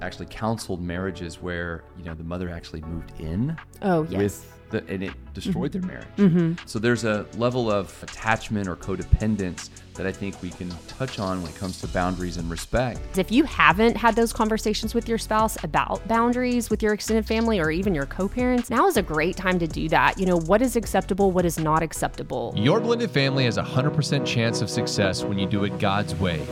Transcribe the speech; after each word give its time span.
actually 0.00 0.26
counseled 0.26 0.82
marriages 0.82 1.40
where 1.40 1.84
you 1.96 2.04
know 2.04 2.14
the 2.14 2.24
mother 2.24 2.48
actually 2.48 2.82
moved 2.82 3.12
in 3.18 3.56
Oh, 3.82 4.04
yes. 4.04 4.18
with 4.18 4.52
the 4.70 4.84
and 4.88 5.02
it 5.02 5.12
destroyed 5.34 5.72
their 5.72 5.80
mm-hmm. 5.80 5.90
marriage. 5.90 6.16
Mm-hmm. 6.16 6.66
So 6.66 6.78
there's 6.78 7.04
a 7.04 7.26
level 7.36 7.70
of 7.70 8.02
attachment 8.02 8.68
or 8.68 8.76
codependence 8.76 9.70
that 9.94 10.06
I 10.06 10.12
think 10.12 10.40
we 10.40 10.50
can 10.50 10.70
touch 10.86 11.18
on 11.18 11.42
when 11.42 11.50
it 11.50 11.56
comes 11.56 11.80
to 11.80 11.88
boundaries 11.88 12.36
and 12.36 12.48
respect. 12.48 13.18
If 13.18 13.32
you 13.32 13.44
haven't 13.44 13.96
had 13.96 14.14
those 14.14 14.32
conversations 14.32 14.94
with 14.94 15.08
your 15.08 15.18
spouse 15.18 15.62
about 15.64 16.06
boundaries 16.06 16.70
with 16.70 16.82
your 16.82 16.92
extended 16.92 17.26
family 17.26 17.58
or 17.58 17.70
even 17.70 17.94
your 17.94 18.06
co 18.06 18.28
parents, 18.28 18.70
now 18.70 18.86
is 18.86 18.96
a 18.96 19.02
great 19.02 19.36
time 19.36 19.58
to 19.58 19.66
do 19.66 19.88
that. 19.88 20.18
You 20.18 20.26
know, 20.26 20.38
what 20.38 20.62
is 20.62 20.76
acceptable, 20.76 21.32
what 21.32 21.44
is 21.44 21.58
not 21.58 21.82
acceptable. 21.82 22.54
Your 22.56 22.80
blended 22.80 23.10
family 23.10 23.44
has 23.44 23.58
a 23.58 23.62
100% 23.62 24.24
chance 24.24 24.60
of 24.60 24.70
success 24.70 25.24
when 25.24 25.38
you 25.38 25.46
do 25.46 25.64
it 25.64 25.78
God's 25.78 26.14
way. 26.14 26.46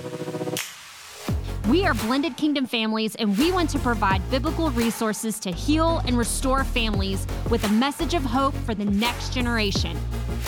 We 1.68 1.84
are 1.84 1.94
Blended 1.94 2.36
Kingdom 2.36 2.64
Families, 2.64 3.16
and 3.16 3.36
we 3.36 3.50
want 3.50 3.70
to 3.70 3.80
provide 3.80 4.22
biblical 4.30 4.70
resources 4.70 5.40
to 5.40 5.50
heal 5.50 6.00
and 6.06 6.16
restore 6.16 6.62
families 6.62 7.26
with 7.50 7.64
a 7.64 7.68
message 7.70 8.14
of 8.14 8.22
hope 8.22 8.54
for 8.54 8.72
the 8.72 8.84
next 8.84 9.32
generation. 9.32 9.98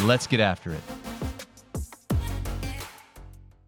Let's 0.04 0.28
get 0.28 0.38
after 0.38 0.70
it. 0.74 0.80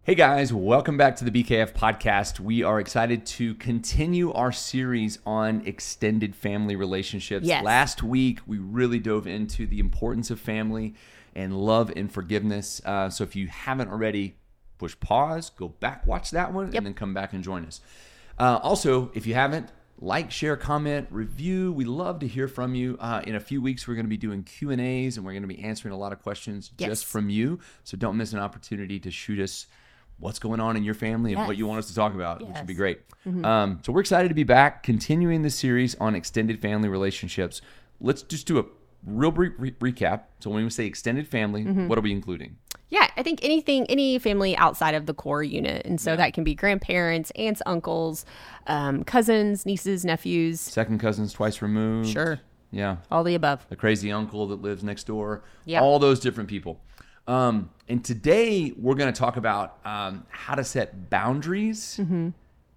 Hey 0.03 0.15
guys, 0.15 0.53
welcome 0.53 0.95
back 0.95 1.17
to 1.17 1.25
the 1.25 1.43
BKF 1.43 1.73
podcast. 1.73 2.39
We 2.39 2.63
are 2.63 2.79
excited 2.79 3.25
to 3.25 3.55
continue 3.55 4.31
our 4.31 4.53
series 4.53 5.19
on 5.25 5.61
extended 5.65 6.37
family 6.37 6.77
relationships. 6.77 7.45
Yes. 7.45 7.65
Last 7.65 8.01
week, 8.01 8.39
we 8.47 8.59
really 8.59 8.99
dove 8.99 9.27
into 9.27 9.67
the 9.67 9.79
importance 9.79 10.31
of 10.31 10.39
family 10.39 10.95
and 11.35 11.53
love 11.53 11.91
and 11.97 12.09
forgiveness. 12.09 12.81
Uh, 12.85 13.09
so 13.09 13.25
if 13.25 13.35
you 13.35 13.47
haven't 13.47 13.89
already, 13.89 14.37
push 14.81 14.99
pause, 14.99 15.51
go 15.51 15.67
back, 15.67 16.07
watch 16.07 16.31
that 16.31 16.51
one, 16.51 16.75
and 16.75 16.83
then 16.83 16.95
come 16.95 17.13
back 17.13 17.33
and 17.33 17.43
join 17.43 17.63
us. 17.67 17.81
Uh, 18.39 18.59
also, 18.63 19.11
if 19.13 19.27
you 19.27 19.35
haven't, 19.35 19.71
like, 19.99 20.31
share, 20.31 20.57
comment, 20.57 21.07
review. 21.11 21.71
We 21.71 21.85
love 21.85 22.17
to 22.21 22.27
hear 22.27 22.47
from 22.47 22.73
you. 22.73 22.97
Uh, 22.99 23.21
in 23.27 23.35
a 23.35 23.39
few 23.39 23.61
weeks, 23.61 23.87
we're 23.87 23.93
going 23.93 24.07
to 24.07 24.09
be 24.09 24.17
doing 24.17 24.41
Q 24.41 24.71
and 24.71 24.81
A's, 24.81 25.17
and 25.17 25.23
we're 25.23 25.33
going 25.33 25.43
to 25.43 25.47
be 25.47 25.59
answering 25.59 25.93
a 25.93 25.97
lot 25.97 26.11
of 26.11 26.23
questions 26.23 26.71
Yes. 26.79 26.87
just 26.89 27.05
from 27.05 27.29
you. 27.29 27.59
So 27.83 27.95
don't 27.95 28.17
miss 28.17 28.33
an 28.33 28.39
opportunity 28.39 28.99
to 29.01 29.11
shoot 29.11 29.39
us 29.39 29.67
what's 30.17 30.39
going 30.39 30.59
on 30.59 30.75
in 30.75 30.83
your 30.83 30.95
family 30.95 31.33
and 31.33 31.45
what 31.45 31.57
you 31.57 31.67
want 31.67 31.77
us 31.77 31.87
to 31.89 31.93
talk 31.95 32.15
about, 32.15 32.39
which 32.41 32.57
would 32.57 32.65
be 32.65 32.73
Yes. 32.73 32.77
great. 32.79 32.99
Um, 33.43 33.79
so 33.83 33.91
we're 33.91 34.01
excited 34.01 34.29
to 34.29 34.33
be 34.35 34.43
back, 34.43 34.81
continuing 34.81 35.43
the 35.43 35.51
series 35.51 35.93
on 35.99 36.15
extended 36.15 36.59
family 36.59 36.89
relationships. 36.89 37.61
Let's 37.99 38.23
just 38.23 38.47
do 38.47 38.57
a 38.57 38.65
real 39.05 39.31
brief 39.31 39.53
re- 39.57 39.71
recap. 39.71 40.23
So 40.39 40.49
when 40.49 40.63
we 40.63 40.69
say 40.69 40.85
extended 40.85 41.27
family, 41.27 41.63
what 41.63 41.97
are 41.97 42.01
we 42.01 42.11
including? 42.11 42.57
Yeah, 42.89 43.07
I 43.15 43.23
think 43.23 43.39
anything, 43.43 43.85
any 43.87 44.19
family 44.19 44.55
outside 44.57 44.95
of 44.95 45.05
the 45.05 45.13
core 45.13 45.43
unit. 45.43 45.85
And 45.85 45.99
so 45.99 46.15
that 46.17 46.33
can 46.33 46.43
be 46.43 46.53
grandparents, 46.53 47.31
aunts, 47.31 47.61
uncles, 47.65 48.25
um, 48.67 49.03
cousins, 49.05 49.65
nieces, 49.65 50.03
nephews, 50.03 50.59
Second 50.59 50.99
cousins 50.99 51.31
twice 51.33 51.61
removed. 51.61 52.09
Sure. 52.09 52.39
Yeah. 52.73 52.97
all 53.09 53.23
the 53.23 53.35
above. 53.35 53.65
the 53.69 53.75
crazy 53.75 54.11
uncle 54.11 54.47
that 54.47 54.61
lives 54.61 54.83
next 54.83 55.05
door, 55.07 55.43
Yeah. 55.65 55.81
all 55.81 55.99
those 55.99 56.19
different 56.21 56.49
people. 56.49 56.79
Um, 57.27 57.69
and 57.89 58.03
today 58.03 58.73
we're 58.77 58.95
going 58.95 59.11
to 59.13 59.17
talk 59.19 59.35
about 59.37 59.77
um, 59.85 60.25
how 60.29 60.55
to 60.55 60.63
set 60.63 61.09
boundaries 61.09 61.97
Mm-hmm. 62.01 62.29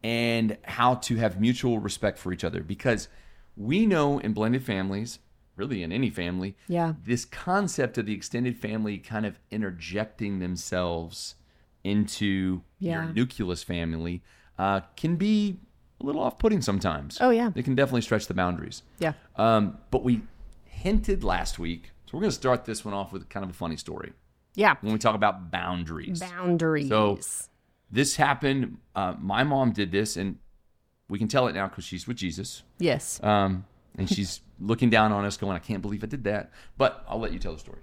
and 0.03 0.57
how 0.65 0.95
to 0.97 1.17
have 1.17 1.41
mutual 1.41 1.79
respect 1.79 2.19
for 2.19 2.33
each 2.33 2.45
other 2.45 2.63
because 2.63 3.09
we 3.57 3.87
know 3.87 4.19
in 4.19 4.33
blended 4.33 4.63
families, 4.65 5.19
really 5.57 5.83
in 5.83 5.93
any 5.93 6.11
family, 6.11 6.57
Yeah. 6.69 6.95
this 7.05 7.25
concept 7.25 7.99
of 7.99 8.07
the 8.07 8.13
extended 8.15 8.57
family 8.57 8.99
kind 8.99 9.25
of 9.27 9.39
interjecting 9.51 10.39
themselves 10.41 11.37
into 11.83 12.63
Yeah. 12.79 13.05
your 13.07 13.13
nucleus 13.15 13.63
family 13.63 14.23
uh, 14.59 14.81
can 14.97 15.17
be 15.17 15.59
a 16.01 16.05
little 16.05 16.23
off-putting 16.23 16.61
sometimes. 16.63 17.19
Oh, 17.21 17.31
yeah. 17.31 17.51
it 17.55 17.65
can 17.65 17.75
definitely 17.75 18.01
stretch 18.03 18.27
the 18.27 18.35
boundaries. 18.35 18.83
Yeah. 18.99 19.13
Um, 19.37 19.79
but 19.91 20.03
we 20.03 20.23
hinted 20.65 21.23
last 21.25 21.59
week, 21.59 21.93
so 22.07 22.17
we're 22.17 22.21
going 22.21 22.31
to 22.31 22.37
start 22.37 22.65
this 22.65 22.85
one 22.85 22.95
off 22.95 23.13
with 23.13 23.29
kind 23.29 23.45
of 23.45 23.51
a 23.51 23.55
funny 23.55 23.77
story 23.77 24.13
Yeah. 24.55 24.75
when 24.81 24.93
we 24.93 24.99
talk 24.99 25.15
about 25.15 25.51
boundaries. 25.51 26.21
Boundaries. 26.21 26.89
So 26.89 27.19
this 27.91 28.17
happened. 28.17 28.79
Uh, 28.95 29.15
my 29.21 29.45
mom 29.45 29.73
did 29.73 29.93
this, 29.93 30.17
and 30.17 30.39
we 31.09 31.19
can 31.19 31.29
tell 31.29 31.47
it 31.49 31.53
now 31.55 31.69
because 31.69 31.85
she's 31.85 32.07
with 32.09 32.17
Jesus, 32.17 32.63
yes. 32.79 33.23
um, 33.23 33.65
and 33.97 34.09
she's 34.09 34.41
looking 34.61 34.91
down 34.91 35.13
on 35.13 35.25
us, 35.25 35.37
going, 35.37 35.57
"I 35.57 35.59
can't 35.61 35.83
believe 35.83 36.03
I 36.05 36.07
did 36.07 36.25
that." 36.25 36.51
But 36.79 37.05
I'll 37.09 37.19
let 37.21 37.33
you 37.33 37.39
tell 37.39 37.53
the 37.53 37.59
story. 37.59 37.81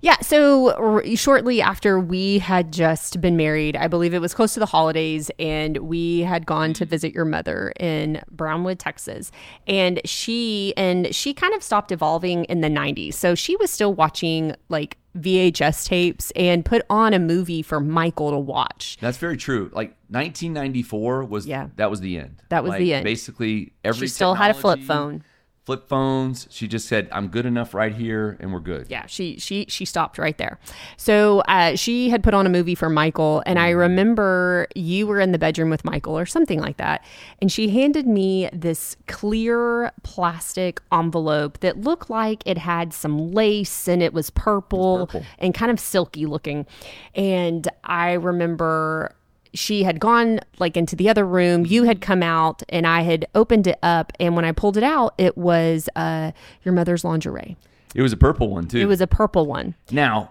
Yeah, 0.00 0.18
so 0.20 0.74
r- 0.74 1.04
shortly 1.16 1.62
after 1.62 2.00
we 2.00 2.38
had 2.40 2.72
just 2.72 3.20
been 3.20 3.36
married, 3.36 3.76
I 3.76 3.86
believe 3.86 4.12
it 4.12 4.18
was 4.20 4.34
close 4.34 4.54
to 4.54 4.60
the 4.60 4.66
holidays, 4.66 5.30
and 5.38 5.78
we 5.78 6.20
had 6.20 6.46
gone 6.46 6.72
to 6.74 6.84
visit 6.84 7.14
your 7.14 7.24
mother 7.24 7.72
in 7.78 8.20
Brownwood, 8.30 8.78
Texas. 8.80 9.30
And 9.68 10.00
she 10.04 10.74
and 10.76 11.14
she 11.14 11.32
kind 11.32 11.54
of 11.54 11.62
stopped 11.62 11.92
evolving 11.92 12.44
in 12.46 12.60
the 12.60 12.68
90s. 12.68 13.14
So 13.14 13.34
she 13.36 13.56
was 13.56 13.70
still 13.70 13.94
watching 13.94 14.54
like 14.68 14.98
VHS 15.16 15.86
tapes 15.86 16.30
and 16.36 16.64
put 16.64 16.82
on 16.90 17.14
a 17.14 17.18
movie 17.18 17.62
for 17.62 17.80
Michael 17.80 18.32
to 18.32 18.38
watch. 18.38 18.98
That's 19.00 19.16
very 19.16 19.36
true. 19.38 19.70
Like 19.72 19.94
1994 20.08 21.24
was 21.24 21.46
Yeah. 21.46 21.68
that 21.76 21.90
was 21.90 22.00
the 22.00 22.18
end. 22.18 22.42
That 22.50 22.62
was 22.62 22.70
Like, 22.70 22.80
the 22.80 22.94
end. 22.94 23.04
Basically, 23.04 23.72
every 23.84 24.08
She 24.08 24.12
still 24.14 24.34
had 24.34 24.50
a 24.50 24.54
flip 24.54 24.80
phone. 24.80 25.22
Flip 25.66 25.88
phones. 25.88 26.46
She 26.50 26.66
just 26.66 26.88
said, 26.88 27.08
"I'm 27.12 27.28
good 27.28 27.44
enough 27.44 27.74
right 27.74 27.94
here, 27.94 28.36
and 28.40 28.52
we're 28.52 28.60
good." 28.60 28.86
yeah 28.88 29.06
she 29.06 29.38
she 29.38 29.66
she 29.68 29.84
stopped 29.84 30.18
right 30.18 30.38
there 30.38 30.58
so 30.96 31.40
uh, 31.48 31.74
she 31.76 32.08
had 32.10 32.22
put 32.22 32.34
on 32.34 32.46
a 32.46 32.48
movie 32.48 32.74
for 32.74 32.88
michael 32.88 33.42
and 33.46 33.58
i 33.58 33.70
remember 33.70 34.66
you 34.74 35.06
were 35.06 35.20
in 35.20 35.32
the 35.32 35.38
bedroom 35.38 35.70
with 35.70 35.84
michael 35.84 36.16
or 36.18 36.26
something 36.26 36.60
like 36.60 36.76
that 36.76 37.04
and 37.40 37.50
she 37.50 37.68
handed 37.68 38.06
me 38.06 38.48
this 38.52 38.96
clear 39.06 39.90
plastic 40.02 40.80
envelope 40.92 41.60
that 41.60 41.80
looked 41.80 42.10
like 42.10 42.42
it 42.46 42.58
had 42.58 42.92
some 42.92 43.32
lace 43.32 43.88
and 43.88 44.02
it 44.02 44.12
was 44.12 44.30
purple, 44.30 45.06
purple. 45.06 45.26
and 45.38 45.54
kind 45.54 45.70
of 45.70 45.80
silky 45.80 46.26
looking 46.26 46.66
and 47.14 47.68
i 47.84 48.12
remember 48.12 49.14
she 49.56 49.82
had 49.82 49.98
gone 49.98 50.38
like 50.58 50.76
into 50.76 50.94
the 50.94 51.08
other 51.08 51.24
room 51.26 51.64
you 51.66 51.82
had 51.84 52.00
come 52.00 52.22
out 52.22 52.62
and 52.68 52.86
i 52.86 53.00
had 53.02 53.26
opened 53.34 53.66
it 53.66 53.78
up 53.82 54.12
and 54.20 54.36
when 54.36 54.44
i 54.44 54.52
pulled 54.52 54.76
it 54.76 54.82
out 54.84 55.14
it 55.18 55.36
was 55.36 55.88
uh, 55.96 56.30
your 56.64 56.72
mother's 56.74 57.02
lingerie 57.04 57.56
It 57.94 58.02
was 58.02 58.12
a 58.12 58.16
purple 58.16 58.48
one 58.50 58.68
too. 58.68 58.78
it 58.78 58.84
was 58.86 59.00
a 59.00 59.06
purple 59.06 59.46
one. 59.46 59.74
Now, 59.90 60.30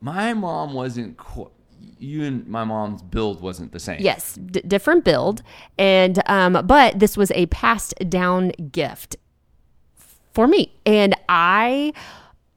my 0.00 0.34
mom 0.34 0.74
wasn't. 0.74 1.16
Qu- 1.16 1.50
you 2.00 2.22
and 2.24 2.46
my 2.46 2.62
mom's 2.64 3.02
build 3.02 3.40
wasn't 3.40 3.72
the 3.72 3.80
same. 3.80 4.00
Yes, 4.00 4.34
d- 4.34 4.60
different 4.66 5.04
build, 5.04 5.42
and 5.78 6.20
um, 6.26 6.52
but 6.66 6.98
this 7.00 7.16
was 7.16 7.30
a 7.32 7.46
passed 7.46 7.94
down 8.08 8.50
gift 8.72 9.16
for 10.32 10.46
me, 10.46 10.72
and 10.86 11.14
I. 11.28 11.92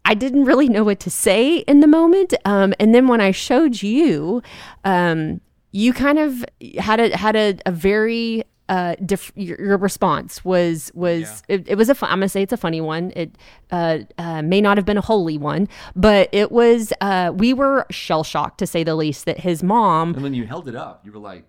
I 0.04 0.16
didn't 0.16 0.46
really 0.46 0.68
know 0.68 0.84
what 0.84 1.00
to 1.02 1.12
say 1.12 1.58
in 1.58 1.80
the 1.80 1.88
moment, 1.88 2.34
um, 2.44 2.74
and 2.80 2.94
then 2.94 3.08
when 3.08 3.22
I 3.22 3.30
showed 3.32 3.84
you, 3.84 4.42
um, 4.84 5.42
you 5.72 5.94
kind 5.94 6.20
of 6.20 6.46
had 6.78 7.00
a 7.00 7.16
had 7.18 7.36
a, 7.36 7.58
a 7.66 7.72
very 7.72 8.44
uh, 8.70 8.96
diff- 9.06 9.34
your, 9.36 9.60
your 9.62 9.78
response 9.78 10.46
was 10.46 10.92
was 10.94 11.44
it, 11.50 11.68
it 11.68 11.76
was 11.76 11.90
a 11.90 11.96
fun, 11.96 12.10
I'm 12.10 12.20
gonna 12.20 12.30
say 12.30 12.42
it's 12.42 12.54
a 12.54 12.58
funny 12.58 12.80
one. 12.80 13.12
It 13.16 13.36
uh, 13.70 14.00
uh, 14.18 14.42
may 14.42 14.62
not 14.62 14.78
have 14.78 14.86
been 14.86 14.98
a 14.98 15.02
holy 15.02 15.38
one, 15.38 15.68
but 15.96 16.30
it 16.32 16.52
was. 16.52 16.94
Uh, 17.02 17.34
we 17.36 17.54
were 17.54 17.86
shell 17.90 18.24
shocked 18.24 18.60
to 18.60 18.68
say 18.68 18.84
the 18.84 18.96
least 18.96 19.26
that 19.26 19.42
his 19.42 19.62
mom 19.62 20.14
And 20.14 20.24
when 20.24 20.34
you 20.34 20.46
held 20.46 20.68
it 20.70 20.76
up, 20.76 21.06
you 21.06 21.12
were 21.12 21.20
like, 21.20 21.44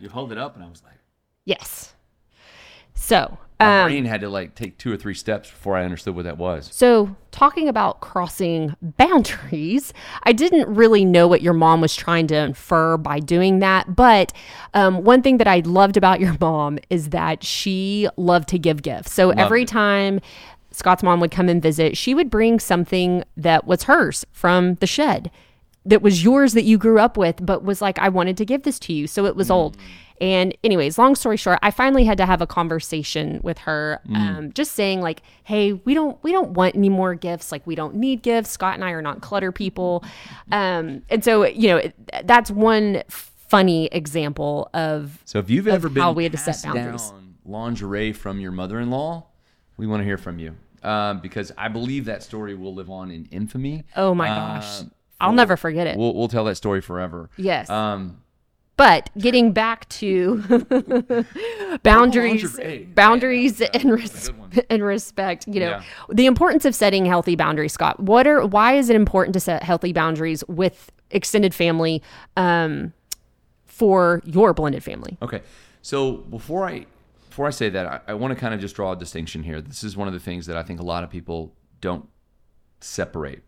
you 0.00 0.08
held 0.08 0.32
it 0.32 0.38
up, 0.38 0.56
and 0.56 0.64
I 0.64 0.68
was 0.68 0.82
like, 0.82 0.98
Yes. 1.44 1.94
So, 2.94 3.38
my 3.66 3.80
um, 3.82 3.88
brain 3.88 4.04
had 4.04 4.20
to 4.22 4.28
like 4.28 4.54
take 4.54 4.78
two 4.78 4.92
or 4.92 4.96
three 4.96 5.14
steps 5.14 5.50
before 5.50 5.76
I 5.76 5.84
understood 5.84 6.14
what 6.14 6.24
that 6.24 6.38
was. 6.38 6.68
so 6.72 7.14
talking 7.30 7.68
about 7.68 8.00
crossing 8.00 8.76
boundaries, 8.80 9.92
I 10.22 10.32
didn't 10.32 10.72
really 10.72 11.04
know 11.04 11.26
what 11.26 11.42
your 11.42 11.52
mom 11.52 11.80
was 11.80 11.96
trying 11.96 12.28
to 12.28 12.36
infer 12.36 12.96
by 12.96 13.18
doing 13.18 13.58
that. 13.58 13.96
But 13.96 14.32
um, 14.72 15.02
one 15.02 15.20
thing 15.20 15.38
that 15.38 15.48
I 15.48 15.60
loved 15.60 15.96
about 15.96 16.20
your 16.20 16.36
mom 16.40 16.78
is 16.90 17.10
that 17.10 17.42
she 17.42 18.08
loved 18.16 18.48
to 18.50 18.58
give 18.58 18.82
gifts. 18.82 19.12
So 19.12 19.30
every 19.30 19.62
it. 19.62 19.68
time 19.68 20.20
Scott's 20.74 21.02
mom 21.02 21.20
would 21.20 21.30
come 21.30 21.48
and 21.48 21.62
visit, 21.62 21.96
she 21.96 22.14
would 22.14 22.30
bring 22.30 22.58
something 22.58 23.24
that 23.36 23.66
was 23.66 23.84
hers 23.84 24.26
from 24.32 24.74
the 24.76 24.86
shed. 24.86 25.30
That 25.84 26.02
was 26.02 26.24
yours 26.24 26.54
that 26.54 26.64
you 26.64 26.78
grew 26.78 26.98
up 26.98 27.16
with, 27.16 27.44
but 27.44 27.62
was 27.62 27.82
like, 27.82 27.98
I 27.98 28.08
wanted 28.08 28.36
to 28.38 28.44
give 28.44 28.62
this 28.62 28.78
to 28.80 28.92
you. 28.92 29.06
So 29.06 29.26
it 29.26 29.36
was 29.36 29.50
old. 29.50 29.76
And 30.20 30.56
anyways, 30.62 30.96
long 30.98 31.14
story 31.16 31.36
short, 31.36 31.58
I 31.62 31.70
finally 31.70 32.04
had 32.04 32.18
to 32.18 32.26
have 32.26 32.40
a 32.40 32.46
conversation 32.46 33.40
with 33.42 33.58
her, 33.58 34.00
um, 34.14 34.52
just 34.52 34.72
saying 34.72 35.00
like, 35.00 35.22
"Hey, 35.42 35.72
we 35.72 35.92
don't 35.94 36.22
we 36.22 36.30
don't 36.32 36.50
want 36.52 36.76
any 36.76 36.88
more 36.88 37.14
gifts. 37.14 37.50
Like, 37.50 37.66
we 37.66 37.74
don't 37.74 37.96
need 37.96 38.22
gifts. 38.22 38.50
Scott 38.50 38.74
and 38.74 38.84
I 38.84 38.90
are 38.92 39.02
not 39.02 39.20
clutter 39.20 39.50
people." 39.52 40.04
Um, 40.52 41.02
and 41.10 41.24
so, 41.24 41.44
you 41.46 41.68
know, 41.68 41.76
it, 41.78 41.94
that's 42.24 42.50
one 42.50 43.02
funny 43.08 43.86
example 43.86 44.68
of 44.72 45.20
So 45.24 45.38
if 45.38 45.50
you've 45.50 45.68
ever 45.68 45.88
been 45.88 46.02
how 46.02 46.12
we 46.12 46.22
had 46.22 46.32
to 46.32 46.38
set 46.38 46.62
boundaries. 46.62 47.12
lingerie 47.44 48.12
from 48.12 48.40
your 48.40 48.52
mother-in-law, 48.52 49.26
we 49.76 49.86
want 49.86 50.00
to 50.00 50.04
hear 50.04 50.18
from 50.18 50.38
you 50.38 50.54
um, 50.82 51.20
because 51.20 51.52
I 51.58 51.68
believe 51.68 52.04
that 52.06 52.22
story 52.22 52.54
will 52.54 52.74
live 52.74 52.90
on 52.90 53.10
in 53.10 53.26
infamy. 53.26 53.84
Oh 53.96 54.14
my 54.14 54.28
Uh, 54.30 54.34
gosh, 54.34 54.82
I'll 55.20 55.32
never 55.32 55.56
forget 55.56 55.86
it. 55.86 55.96
We'll, 55.96 56.14
we'll 56.14 56.28
tell 56.28 56.44
that 56.44 56.56
story 56.56 56.80
forever. 56.80 57.30
Yes. 57.36 57.70
Um, 57.70 58.20
But 58.76 59.10
getting 59.16 59.52
back 59.52 59.88
to 60.00 60.42
boundaries, 61.82 62.58
boundaries 62.94 63.60
Yeah, 63.60 63.68
and, 63.74 63.92
res- 63.92 64.30
and 64.70 64.82
respect, 64.82 65.46
you 65.46 65.60
know, 65.60 65.68
Yeah. 65.70 65.82
the 66.12 66.26
importance 66.26 66.64
of 66.64 66.74
setting 66.74 67.04
healthy 67.06 67.36
boundaries, 67.36 67.72
Scott. 67.72 68.00
What 68.00 68.26
are, 68.26 68.44
why 68.46 68.74
is 68.74 68.90
it 68.90 68.96
important 68.96 69.34
to 69.34 69.40
set 69.40 69.62
healthy 69.62 69.92
boundaries 69.92 70.42
with 70.48 70.90
extended 71.10 71.54
family 71.54 72.02
um, 72.36 72.92
for 73.64 74.20
your 74.24 74.52
blended 74.54 74.82
family? 74.82 75.18
Okay. 75.22 75.42
So 75.82 76.12
before 76.18 76.66
I 76.68 76.86
before 77.28 77.46
I 77.48 77.50
say 77.50 77.68
that, 77.68 77.86
I, 77.86 78.00
I 78.08 78.14
want 78.14 78.32
to 78.32 78.38
kind 78.38 78.54
of 78.54 78.60
just 78.60 78.76
draw 78.76 78.92
a 78.92 78.96
distinction 78.96 79.42
here. 79.42 79.60
This 79.60 79.82
is 79.82 79.96
one 79.96 80.06
of 80.06 80.14
the 80.14 80.20
things 80.20 80.46
that 80.46 80.56
I 80.56 80.62
think 80.62 80.78
a 80.80 80.84
lot 80.84 81.02
of 81.02 81.10
people 81.10 81.52
don't 81.80 82.08
separate. 82.80 83.42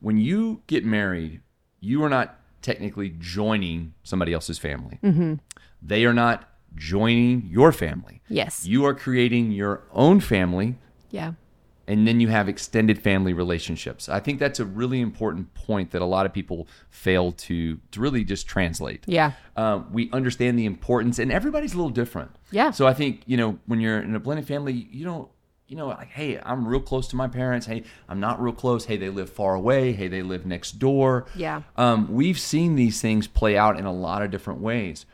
When 0.00 0.18
you 0.18 0.62
get 0.66 0.84
married, 0.84 1.40
you 1.80 2.02
are 2.02 2.08
not 2.08 2.36
technically 2.62 3.14
joining 3.18 3.94
somebody 4.02 4.32
else's 4.32 4.58
family. 4.58 4.98
Mm-hmm. 5.02 5.34
They 5.82 6.04
are 6.04 6.14
not 6.14 6.48
joining 6.74 7.46
your 7.46 7.72
family. 7.72 8.20
Yes. 8.28 8.66
You 8.66 8.84
are 8.84 8.94
creating 8.94 9.52
your 9.52 9.82
own 9.92 10.20
family 10.20 10.76
Yeah. 11.10 11.32
and 11.86 12.06
then 12.06 12.20
you 12.20 12.28
have 12.28 12.48
extended 12.48 13.00
family 13.00 13.32
relationships. 13.32 14.08
I 14.08 14.20
think 14.20 14.38
that's 14.38 14.60
a 14.60 14.64
really 14.66 15.00
important 15.00 15.54
point 15.54 15.90
that 15.92 16.02
a 16.02 16.04
lot 16.04 16.26
of 16.26 16.32
people 16.34 16.68
fail 16.90 17.32
to 17.32 17.78
to 17.92 18.00
really 18.00 18.24
just 18.24 18.46
translate. 18.46 19.04
Yeah. 19.06 19.32
Um, 19.56 19.88
we 19.92 20.10
understand 20.12 20.58
the 20.58 20.66
importance, 20.66 21.18
and 21.18 21.32
everybody's 21.32 21.72
a 21.72 21.76
little 21.76 21.90
different. 22.02 22.30
Yeah. 22.50 22.70
So 22.72 22.86
I 22.86 22.92
think 22.94 23.22
you 23.26 23.36
know 23.38 23.58
when 23.66 23.80
you're 23.80 24.00
in 24.00 24.14
a 24.14 24.20
blended 24.20 24.46
family, 24.46 24.74
you 24.92 25.04
don't. 25.04 25.28
You 25.68 25.76
know, 25.76 25.88
like, 25.88 26.08
hey, 26.08 26.40
I'm 26.42 26.66
real 26.66 26.80
close 26.80 27.08
to 27.08 27.16
my 27.16 27.28
parents. 27.28 27.66
Hey, 27.66 27.82
I'm 28.08 28.20
not 28.20 28.40
real 28.40 28.54
close. 28.54 28.86
Hey, 28.86 28.96
they 28.96 29.10
live 29.10 29.28
far 29.28 29.54
away. 29.54 29.92
Hey, 29.92 30.08
they 30.08 30.22
live 30.22 30.46
next 30.46 30.78
door. 30.78 31.26
Yeah. 31.34 31.60
Um, 31.76 32.10
we've 32.10 32.38
seen 32.38 32.74
these 32.74 33.02
things 33.02 33.26
play 33.26 33.58
out 33.58 33.78
in 33.78 33.84
a 33.84 33.92
lot 33.92 34.22
of 34.22 34.30
different 34.30 34.60
ways. 34.60 35.04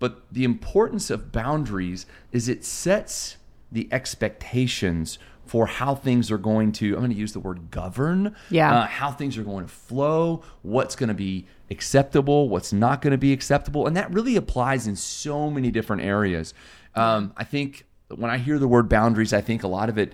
But 0.00 0.24
the 0.32 0.42
importance 0.42 1.10
of 1.10 1.30
boundaries 1.30 2.06
is 2.32 2.48
it 2.48 2.64
sets 2.64 3.36
the 3.70 3.88
expectations 3.92 5.20
for 5.46 5.66
how 5.66 5.94
things 5.94 6.28
are 6.32 6.38
going 6.38 6.72
to, 6.72 6.94
I'm 6.94 7.00
going 7.00 7.10
to 7.12 7.16
use 7.16 7.32
the 7.32 7.40
word 7.40 7.70
govern, 7.70 8.34
Yeah. 8.50 8.80
uh, 8.80 8.86
how 8.86 9.12
things 9.12 9.38
are 9.38 9.44
going 9.44 9.66
to 9.66 9.70
flow, 9.72 10.42
what's 10.62 10.96
going 10.96 11.08
to 11.08 11.14
be 11.14 11.46
acceptable, 11.70 12.48
what's 12.48 12.72
not 12.72 13.00
going 13.00 13.12
to 13.12 13.18
be 13.18 13.32
acceptable. 13.32 13.86
And 13.86 13.96
that 13.96 14.12
really 14.12 14.34
applies 14.34 14.88
in 14.88 14.96
so 14.96 15.50
many 15.50 15.70
different 15.70 16.02
areas. 16.02 16.52
Um, 16.96 17.32
I 17.36 17.44
think 17.44 17.84
when 18.14 18.30
I 18.30 18.38
hear 18.38 18.58
the 18.58 18.68
word 18.68 18.88
boundaries, 18.88 19.32
I 19.32 19.40
think 19.40 19.62
a 19.62 19.68
lot 19.68 19.88
of 19.88 19.98
it 19.98 20.12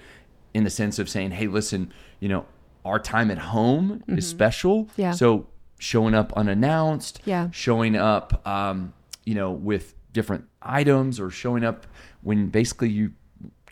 in 0.54 0.64
the 0.64 0.70
sense 0.70 0.98
of 0.98 1.08
saying, 1.08 1.32
hey, 1.32 1.46
listen, 1.46 1.92
you 2.20 2.28
know, 2.28 2.46
our 2.84 2.98
time 2.98 3.30
at 3.30 3.38
home 3.38 4.02
is 4.08 4.26
special. 4.28 4.84
Mm-hmm. 4.84 5.00
Yeah. 5.00 5.10
So 5.12 5.46
showing 5.78 6.14
up 6.14 6.32
unannounced, 6.34 7.20
Yeah. 7.24 7.50
showing 7.50 7.96
up, 7.96 8.46
um, 8.46 8.92
you 9.24 9.34
know, 9.34 9.50
with 9.50 9.94
different 10.12 10.44
items 10.62 11.20
or 11.20 11.30
showing 11.30 11.64
up 11.64 11.86
when 12.22 12.48
basically 12.48 12.88
you 12.88 13.12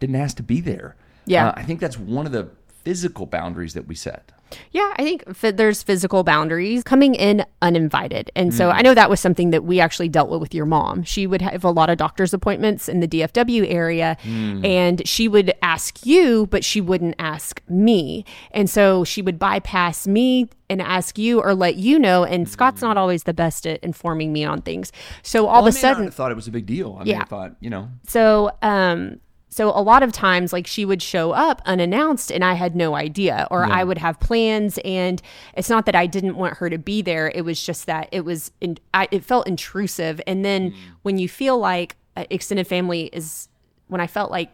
didn't 0.01 0.17
ask 0.17 0.37
to 0.37 0.43
be 0.43 0.61
there. 0.61 0.97
Yeah. 1.27 1.49
Uh, 1.49 1.53
I 1.57 1.63
think 1.63 1.81
that's 1.81 1.99
one 1.99 2.27
of 2.27 2.33
the 2.33 2.51
physical 2.83 3.25
boundaries 3.25 3.73
that 3.75 3.87
we 3.87 3.95
set. 3.95 4.33
Yeah, 4.73 4.93
I 4.97 5.03
think 5.03 5.25
f- 5.29 5.57
there's 5.57 5.83
physical 5.83 6.23
boundaries 6.25 6.83
coming 6.83 7.15
in 7.15 7.45
uninvited. 7.63 8.31
And 8.37 8.53
so 8.55 8.69
Mm. 8.71 8.75
I 8.75 8.83
know 8.83 8.95
that 8.95 9.09
was 9.11 9.21
something 9.21 9.51
that 9.51 9.65
we 9.65 9.81
actually 9.81 10.09
dealt 10.09 10.29
with 10.31 10.41
with 10.41 10.55
your 10.55 10.67
mom. 10.67 11.03
She 11.05 11.27
would 11.27 11.43
have 11.43 11.65
a 11.65 11.71
lot 11.71 11.91
of 11.91 11.99
doctor's 11.99 12.33
appointments 12.35 12.89
in 12.89 13.01
the 13.01 13.09
DFW 13.09 13.67
area 13.69 14.17
Mm. 14.25 14.65
and 14.67 15.07
she 15.09 15.29
would 15.29 15.53
ask 15.63 16.05
you, 16.07 16.47
but 16.51 16.65
she 16.65 16.81
wouldn't 16.81 17.15
ask 17.19 17.63
me. 17.69 18.25
And 18.51 18.69
so 18.69 19.05
she 19.05 19.23
would 19.23 19.39
bypass 19.39 20.07
me 20.07 20.49
and 20.71 20.81
ask 20.81 21.19
you 21.19 21.41
or 21.41 21.55
let 21.55 21.77
you 21.77 21.99
know. 21.99 22.25
And 22.25 22.49
Scott's 22.49 22.81
not 22.83 22.97
always 22.97 23.25
the 23.25 23.35
best 23.35 23.67
at 23.67 23.79
informing 23.85 24.33
me 24.33 24.45
on 24.45 24.63
things. 24.63 24.93
So 25.23 25.47
all 25.47 25.63
Well, 25.63 25.69
of 25.69 25.75
I 25.75 25.79
a 25.79 25.81
sudden, 25.81 26.05
have 26.05 26.15
thought 26.15 26.31
it 26.31 26.37
was 26.37 26.49
a 26.49 26.51
big 26.51 26.67
deal. 26.67 26.97
I 26.99 27.05
mean, 27.05 27.09
Yeah. 27.15 27.21
I 27.23 27.25
thought, 27.25 27.57
you 27.61 27.69
know, 27.71 27.89
so, 28.07 28.51
um, 28.63 29.21
so 29.57 29.69
a 29.71 29.79
lot 29.93 30.03
of 30.03 30.11
times, 30.11 30.53
like 30.53 30.67
she 30.67 30.85
would 30.85 31.01
show 31.01 31.31
up 31.31 31.63
unannounced, 31.65 32.33
and 32.33 32.43
I 32.45 32.55
had 32.55 32.75
no 32.75 32.97
idea, 32.97 33.47
or 33.53 33.65
I 33.65 33.85
would 33.85 33.99
have 33.99 34.19
plans, 34.19 34.79
and 34.85 35.23
it's 35.57 35.71
not 35.71 35.87
that 35.87 35.95
I 35.95 36.07
didn't 36.07 36.35
want 36.37 36.57
her 36.59 36.69
to 36.69 36.77
be 36.77 37.03
there. 37.03 37.31
It 37.33 37.45
was 37.45 37.65
just 37.65 37.87
that 37.87 38.09
it 38.11 38.25
was, 38.25 38.51
in, 38.61 38.79
I, 38.93 39.07
it 39.13 39.23
felt 39.25 39.47
intrusive. 39.47 40.21
And 40.27 40.45
then 40.45 40.75
when 41.03 41.19
you 41.19 41.29
feel 41.29 41.57
like 41.57 41.95
uh, 42.17 42.25
extended 42.31 42.67
family 42.67 43.03
is, 43.13 43.49
when 43.87 44.01
I 44.01 44.09
felt 44.09 44.33
like 44.33 44.51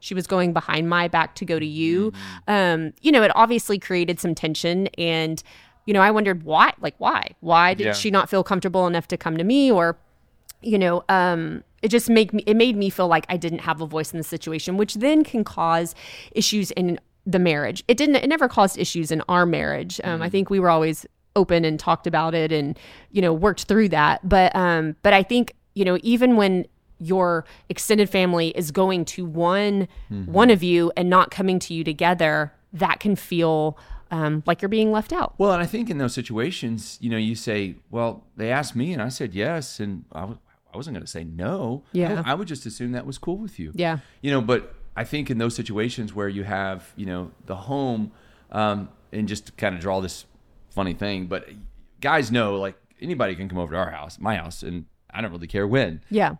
she 0.00 0.14
was 0.14 0.26
going 0.26 0.52
behind 0.52 0.88
my 0.88 1.06
back 1.06 1.36
to 1.36 1.44
go 1.44 1.60
to 1.60 1.66
you, 1.66 2.12
um, 2.48 2.92
you 3.02 3.12
know, 3.12 3.22
it 3.22 3.30
obviously 3.36 3.78
created 3.78 4.18
some 4.18 4.34
tension 4.34 4.88
and. 4.98 5.42
You 5.86 5.94
know, 5.94 6.02
I 6.02 6.10
wondered 6.10 6.42
why, 6.44 6.72
like, 6.80 6.94
why? 6.98 7.30
Why 7.40 7.74
did 7.74 7.86
Yeah. 7.86 7.92
she 7.94 8.10
not 8.10 8.28
feel 8.28 8.44
comfortable 8.44 8.86
enough 8.86 9.08
to 9.08 9.16
come 9.16 9.36
to 9.38 9.44
me? 9.44 9.72
Or, 9.72 9.96
you 10.62 10.78
know 10.78 11.02
um 11.08 11.64
it 11.82 11.88
just 11.88 12.10
make 12.10 12.32
me 12.32 12.42
it 12.46 12.56
made 12.56 12.76
me 12.76 12.90
feel 12.90 13.08
like 13.08 13.24
i 13.28 13.36
didn't 13.36 13.60
have 13.60 13.80
a 13.80 13.86
voice 13.86 14.12
in 14.12 14.18
the 14.18 14.24
situation 14.24 14.76
which 14.76 14.94
then 14.94 15.24
can 15.24 15.44
cause 15.44 15.94
issues 16.32 16.70
in 16.72 16.98
the 17.26 17.38
marriage. 17.38 17.84
It 17.86 17.96
didn't 17.96 18.16
it 18.16 18.28
never 18.28 18.48
caused 18.48 18.78
issues 18.78 19.10
in 19.10 19.22
our 19.28 19.46
marriage. 19.46 20.00
Um 20.04 20.22
i 20.22 20.28
think 20.28 20.50
we 20.50 20.60
were 20.60 20.70
always 20.70 21.06
open 21.36 21.64
and 21.64 21.78
talked 21.78 22.06
about 22.06 22.34
it 22.34 22.50
and 22.50 22.78
you 23.10 23.22
know 23.22 23.32
worked 23.32 23.64
through 23.64 23.90
that. 23.90 24.26
But 24.28 24.54
um 24.56 24.96
but 25.02 25.12
i 25.12 25.22
think 25.22 25.54
you 25.74 25.84
know 25.84 25.98
even 26.02 26.36
when 26.36 26.66
your 26.98 27.44
extended 27.68 28.10
family 28.10 28.48
is 28.48 28.70
going 28.70 29.04
to 29.06 29.24
one 29.24 29.88
one 30.26 30.50
of 30.50 30.62
you 30.62 30.92
and 30.96 31.08
not 31.08 31.30
coming 31.30 31.58
to 31.58 31.74
you 31.74 31.84
together 31.84 32.52
that 32.72 33.00
can 33.00 33.16
feel 33.16 33.78
um, 34.12 34.42
like 34.44 34.60
you're 34.60 34.68
being 34.68 34.90
left 34.90 35.12
out. 35.12 35.34
Well, 35.38 35.52
and 35.52 35.62
I 35.62 35.66
think 35.66 35.88
in 35.88 35.98
those 35.98 36.14
situations, 36.14 36.98
you 37.00 37.08
know, 37.08 37.16
you 37.16 37.36
say, 37.36 37.76
well, 37.90 38.24
they 38.36 38.50
asked 38.50 38.74
me 38.74 38.92
and 38.92 39.00
I 39.00 39.08
said 39.08 39.34
yes. 39.34 39.78
And 39.78 40.04
I 40.12 40.30
I 40.72 40.76
wasn't 40.76 40.94
going 40.94 41.04
to 41.04 41.10
say 41.10 41.24
no. 41.24 41.82
Yeah. 41.92 42.22
I, 42.24 42.32
I 42.32 42.34
would 42.34 42.48
just 42.48 42.66
assume 42.66 42.92
that 42.92 43.06
was 43.06 43.18
cool 43.18 43.36
with 43.38 43.58
you. 43.58 43.72
Yeah. 43.74 43.98
You 44.20 44.30
know, 44.30 44.40
but 44.40 44.74
I 44.96 45.04
think 45.04 45.30
in 45.30 45.38
those 45.38 45.54
situations 45.54 46.14
where 46.14 46.28
you 46.28 46.44
have, 46.44 46.92
you 46.96 47.06
know, 47.06 47.30
the 47.46 47.56
home, 47.56 48.12
um, 48.50 48.88
and 49.12 49.26
just 49.28 49.46
to 49.46 49.52
kind 49.52 49.74
of 49.74 49.80
draw 49.80 50.00
this 50.00 50.24
funny 50.70 50.94
thing, 50.94 51.26
but 51.26 51.48
guys 52.00 52.30
know 52.30 52.56
like 52.56 52.76
anybody 53.00 53.34
can 53.34 53.48
come 53.48 53.58
over 53.58 53.72
to 53.72 53.78
our 53.78 53.90
house, 53.90 54.18
my 54.18 54.36
house, 54.36 54.62
and 54.62 54.86
I 55.10 55.20
don't 55.20 55.32
really 55.32 55.46
care 55.46 55.66
when. 55.66 56.02
yeah 56.10 56.36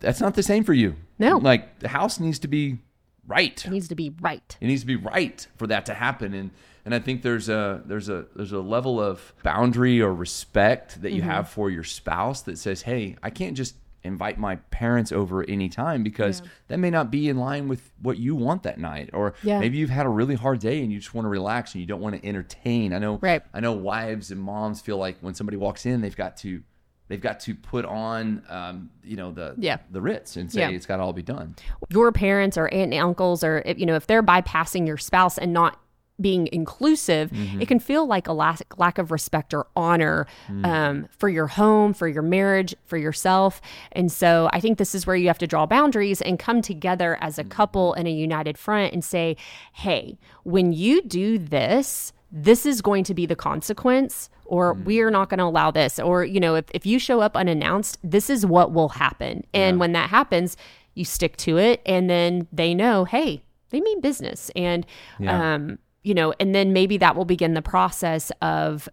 That's 0.00 0.20
not 0.20 0.34
the 0.34 0.42
same 0.42 0.64
for 0.64 0.74
you. 0.74 0.96
No. 1.18 1.38
Like 1.38 1.78
the 1.80 1.88
house 1.88 2.20
needs 2.20 2.38
to 2.40 2.48
be 2.48 2.78
right. 3.26 3.64
it 3.64 3.70
needs 3.70 3.88
to 3.88 3.94
be 3.94 4.12
right 4.20 4.56
It 4.60 4.66
needs 4.66 4.82
to 4.82 4.86
be 4.86 4.96
right 4.96 5.46
for 5.56 5.66
that 5.66 5.86
to 5.86 5.94
happen, 5.94 6.34
and 6.34 6.50
and 6.84 6.94
I 6.94 6.98
think 6.98 7.22
there's 7.22 7.48
a 7.48 7.82
there's 7.84 8.08
a 8.08 8.26
there's 8.36 8.52
a 8.52 8.60
level 8.60 9.00
of 9.00 9.32
boundary 9.42 10.00
or 10.02 10.14
respect 10.14 11.02
that 11.02 11.12
you 11.12 11.20
Mm-hmm. 11.22 11.30
have 11.30 11.48
for 11.48 11.70
your 11.70 11.84
spouse 11.84 12.42
that 12.42 12.58
says, 12.58 12.82
hey, 12.82 13.16
I 13.22 13.30
can't 13.30 13.56
just 13.56 13.74
invite 14.02 14.38
my 14.38 14.56
parents 14.70 15.12
over 15.12 15.44
anytime 15.46 16.02
because 16.02 16.40
that 16.68 16.78
may 16.78 16.88
not 16.88 17.10
be 17.10 17.28
in 17.28 17.36
line 17.36 17.68
with 17.68 17.92
what 18.00 18.16
you 18.16 18.34
want 18.34 18.62
that 18.62 18.78
night 18.78 19.10
or 19.12 19.34
Yeah. 19.42 19.60
maybe 19.60 19.76
you've 19.76 19.90
had 19.90 20.06
a 20.06 20.08
really 20.08 20.36
hard 20.36 20.58
day 20.60 20.82
and 20.82 20.90
you 20.90 20.98
just 20.98 21.12
want 21.12 21.26
to 21.26 21.28
relax 21.28 21.74
and 21.74 21.82
you 21.82 21.86
don't 21.86 22.00
want 22.00 22.14
to 22.18 22.26
entertain 22.26 22.94
i 22.94 22.98
know 22.98 23.18
Right. 23.20 23.42
i 23.52 23.60
know 23.60 23.72
wives 23.72 24.30
and 24.30 24.40
moms 24.40 24.80
feel 24.80 24.96
like 24.96 25.18
when 25.20 25.34
somebody 25.34 25.58
walks 25.58 25.84
in 25.84 26.00
they've 26.00 26.16
got 26.16 26.38
to 26.38 26.62
they've 27.08 27.20
got 27.20 27.40
to 27.40 27.54
put 27.54 27.84
on 27.84 28.42
um, 28.48 28.88
you 29.04 29.16
know 29.16 29.32
the 29.32 29.54
Yeah. 29.58 29.76
the 29.90 30.00
ritz 30.00 30.36
and 30.36 30.50
say 30.50 30.60
Yeah. 30.60 30.70
it's 30.70 30.86
got 30.86 30.96
to 30.96 31.02
all 31.02 31.12
be 31.12 31.20
done 31.22 31.56
your 31.90 32.10
parents 32.10 32.56
or 32.56 32.68
aunt 32.72 32.94
and 32.94 33.02
uncles 33.02 33.44
or 33.44 33.60
if, 33.66 33.78
you 33.78 33.84
know 33.84 33.96
if 33.96 34.06
they're 34.06 34.22
bypassing 34.22 34.86
your 34.86 34.96
spouse 34.96 35.36
and 35.36 35.52
not 35.52 35.78
being 36.20 36.48
inclusive 36.52 37.30
it 37.60 37.66
can 37.68 37.78
feel 37.78 38.06
like 38.06 38.26
a 38.28 38.32
lack, 38.32 38.60
lack 38.78 38.98
of 38.98 39.10
respect 39.10 39.54
or 39.54 39.66
honor 39.74 40.26
um, 40.64 41.08
for 41.18 41.28
your 41.28 41.46
home 41.46 41.92
for 41.94 42.08
your 42.08 42.22
marriage 42.22 42.74
for 42.84 42.96
yourself. 42.96 43.60
And 43.92 44.10
so 44.12 44.48
i 44.52 44.60
think 44.60 44.78
this 44.78 44.94
is 44.94 45.06
where 45.06 45.16
you 45.16 45.26
have 45.28 45.38
to 45.38 45.46
draw 45.46 45.66
boundaries 45.66 46.20
and 46.22 46.38
come 46.38 46.62
together 46.62 47.16
as 47.20 47.38
a 47.38 47.44
couple 47.44 47.94
in 47.94 48.06
a 48.06 48.10
united 48.10 48.56
front 48.58 48.92
and 48.92 49.04
say 49.04 49.36
hey 49.72 50.18
when 50.44 50.72
you 50.72 51.02
do 51.02 51.38
this 51.38 52.12
this 52.32 52.64
is 52.64 52.80
going 52.80 53.02
to 53.04 53.14
be 53.14 53.26
the 53.26 53.36
consequence 53.36 54.30
or 54.44 54.74
we 54.74 55.00
are 55.00 55.10
not 55.10 55.28
going 55.28 55.38
to 55.38 55.44
allow 55.44 55.70
this. 55.70 55.98
Or 55.98 56.24
you 56.24 56.40
know 56.40 56.54
if, 56.56 56.64
if 56.74 56.84
you 56.86 56.98
show 56.98 57.20
up 57.20 57.36
unannounced 57.36 57.98
this 58.02 58.28
is 58.30 58.44
what 58.44 58.72
will 58.72 58.90
happen. 58.90 59.44
And 59.54 59.78
when 59.80 59.92
that 59.92 60.10
happens 60.10 60.56
you 60.94 61.04
stick 61.04 61.36
to 61.38 61.56
it 61.56 61.80
and 61.86 62.10
then 62.10 62.46
they 62.52 62.74
know 62.74 63.04
hey 63.04 63.42
they 63.70 63.80
mean 63.80 64.00
business. 64.00 64.50
And 64.56 64.84
Yeah. 65.18 65.54
um 65.54 65.78
you 66.02 66.14
know 66.14 66.32
and 66.40 66.54
then 66.54 66.72
maybe 66.72 66.96
that 66.98 67.16
will 67.16 67.24
begin 67.24 67.54
the 67.54 67.62
process 67.62 68.30
of 68.42 68.88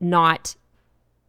not 0.00 0.56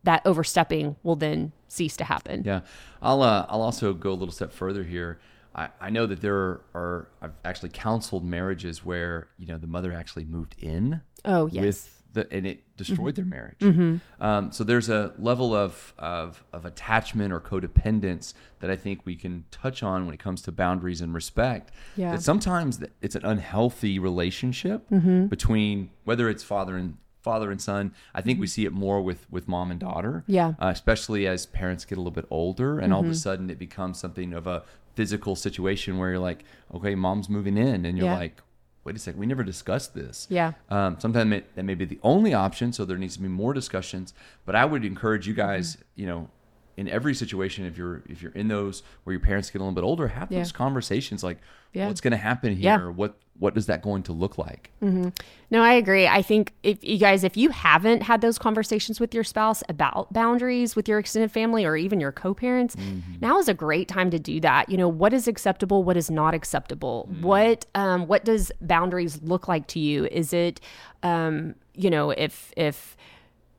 that 0.04 0.22
overstepping 0.26 0.96
will 1.04 1.18
then 1.18 1.52
cease 1.68 1.98
to 1.98 2.04
happen. 2.06 2.44
Yeah, 2.46 2.62
I'll 3.02 3.22
uh, 3.22 3.46
I'll 3.50 3.62
also 3.62 3.94
go 3.94 4.12
a 4.12 4.14
little 4.14 4.34
step 4.34 4.54
further 4.54 4.84
here. 4.84 5.20
I, 5.54 5.70
I 5.82 5.90
know 5.90 6.06
that 6.06 6.22
there 6.22 6.62
are 6.74 7.10
I've 7.22 7.34
actually 7.44 7.70
counseled 7.70 8.24
marriages 8.24 8.86
where 8.86 9.28
you 9.38 9.48
know 9.48 9.58
the 9.58 9.68
mother 9.68 9.94
actually 9.94 10.26
moved 10.26 10.56
in 10.60 11.02
oh 11.26 11.48
yes. 11.48 11.62
with 11.64 11.97
the 12.18 12.24
and 12.36 12.46
it 12.52 12.58
destroyed 12.78 13.16
their 13.16 13.26
marriage. 13.38 13.60
Mm-hmm. 13.60 14.24
Um, 14.28 14.52
so 14.52 14.64
there's 14.64 14.90
a 14.90 15.14
level 15.30 15.50
of, 15.56 15.94
of 15.98 16.44
of 16.54 16.66
attachment 16.66 17.30
or 17.36 17.40
codependence 17.40 18.34
that 18.60 18.70
I 18.70 18.76
think 18.76 19.06
we 19.06 19.16
can 19.16 19.46
touch 19.52 19.84
on 19.84 20.06
when 20.06 20.14
it 20.14 20.20
comes 20.20 20.42
to 20.44 20.52
boundaries 20.52 21.02
and 21.02 21.14
respect. 21.14 21.72
Yeah. 21.96 22.12
That 22.14 22.22
sometimes 22.22 22.72
it's 23.02 23.16
an 23.16 23.26
unhealthy 23.26 24.00
relationship 24.00 24.80
Mm-hmm. 24.92 25.28
between 25.28 25.90
whether 26.04 26.30
it's 26.30 26.44
father 26.44 26.76
and 26.78 26.98
father 27.22 27.52
and 27.52 27.62
son. 27.62 27.94
I 28.14 28.22
think 28.22 28.40
we 28.40 28.48
see 28.48 28.66
it 28.66 28.74
more 28.74 29.02
with 29.02 29.22
with 29.32 29.48
mom 29.48 29.72
and 29.72 29.80
daughter. 29.80 30.14
Mm-hmm. 30.24 30.32
Yeah. 30.40 30.50
uh, 30.60 30.68
especially 30.78 31.28
as 31.28 31.46
parents 31.46 31.86
get 31.86 31.98
a 31.98 32.02
little 32.02 32.12
bit 32.22 32.28
older, 32.30 32.80
and 32.80 32.94
all 32.94 33.02
Mm-hmm. 33.02 33.10
of 33.12 33.16
a 33.16 33.20
sudden 33.28 33.50
it 33.50 33.60
becomes 33.60 34.00
something 34.00 34.34
of 34.34 34.48
a 34.48 34.64
physical 34.96 35.36
situation 35.36 35.98
where 36.00 36.10
you're 36.12 36.20
like, 36.32 36.44
okay, 36.74 36.96
mom's 36.96 37.30
moving 37.30 37.58
in, 37.58 37.86
and 37.86 37.98
you're 37.98 38.08
Yeah. 38.08 38.18
like, 38.18 38.42
wait 38.88 38.96
a 38.96 39.00
second, 39.00 39.20
we 39.20 39.26
never 39.26 39.44
discussed 39.44 39.94
this. 39.94 40.26
Yeah. 40.30 40.54
Um, 40.70 40.96
sometimes 40.98 41.44
that 41.56 41.64
may 41.66 41.76
be 41.76 41.84
the 41.86 42.00
only 42.04 42.34
option, 42.34 42.72
so 42.72 42.86
there 42.86 42.98
needs 42.98 43.16
to 43.18 43.22
be 43.22 43.28
more 43.28 43.54
discussions. 43.54 44.14
But 44.46 44.56
I 44.56 44.64
would 44.64 44.86
encourage 44.86 45.28
you 45.28 45.34
guys, 45.34 45.76
Mm-hmm. 45.76 46.02
you 46.02 46.08
know, 46.08 46.30
in 46.78 46.88
every 46.88 47.14
situation, 47.16 47.66
if 47.66 47.78
you're 47.78 48.04
if 48.08 48.22
you're 48.22 48.32
in 48.34 48.48
those 48.48 48.84
where 49.04 49.14
your 49.14 49.20
parents 49.20 49.50
get 49.50 49.60
a 49.60 49.64
little 49.64 49.74
bit 49.76 49.84
older, 49.84 50.08
have 50.08 50.32
Yeah. 50.32 50.40
those 50.40 50.52
conversations 50.52 51.24
like, 51.24 51.40
Yeah. 51.74 51.88
what's 51.88 52.02
going 52.02 52.12
to 52.12 52.18
happen 52.18 52.56
here? 52.56 52.64
Yeah. 52.64 52.88
What 52.90 53.18
what 53.40 53.56
is 53.56 53.68
that 53.68 53.84
going 53.84 54.02
to 54.02 54.14
look 54.14 54.40
like? 54.40 54.72
No, 54.82 55.62
I 55.62 55.74
agree. 55.74 56.08
I 56.08 56.24
think 56.24 56.54
if 56.64 56.84
you 56.84 56.98
guys, 56.98 57.24
if 57.24 57.38
you 57.38 57.50
haven't 57.52 58.02
had 58.02 58.20
those 58.22 58.40
conversations 58.40 59.00
with 59.00 59.14
your 59.14 59.24
spouse 59.24 59.62
about 59.70 60.12
boundaries 60.12 60.76
with 60.76 60.88
your 60.90 60.98
extended 60.98 61.32
family 61.32 61.64
or 61.64 61.76
even 61.78 62.00
your 62.00 62.12
co 62.12 62.34
parents, 62.34 62.76
now 63.22 63.38
is 63.38 63.48
a 63.48 63.54
great 63.54 63.88
time 63.88 64.10
to 64.10 64.18
do 64.18 64.40
that. 64.40 64.70
You 64.70 64.78
know, 64.78 64.88
what 64.90 65.14
is 65.14 65.28
acceptable? 65.28 65.84
What 65.84 65.98
is 65.98 66.10
not 66.10 66.34
acceptable? 66.34 67.08
What, 67.22 67.68
um, 67.76 68.08
what 68.08 68.26
does 68.26 68.52
boundaries 68.60 69.22
look 69.22 69.48
like 69.48 69.68
to 69.68 69.80
you? 69.80 70.06
Is 70.08 70.34
it, 70.34 70.60
um, 71.04 71.54
you 71.76 71.92
know, 71.92 72.10
if, 72.10 72.52
if, 72.58 72.98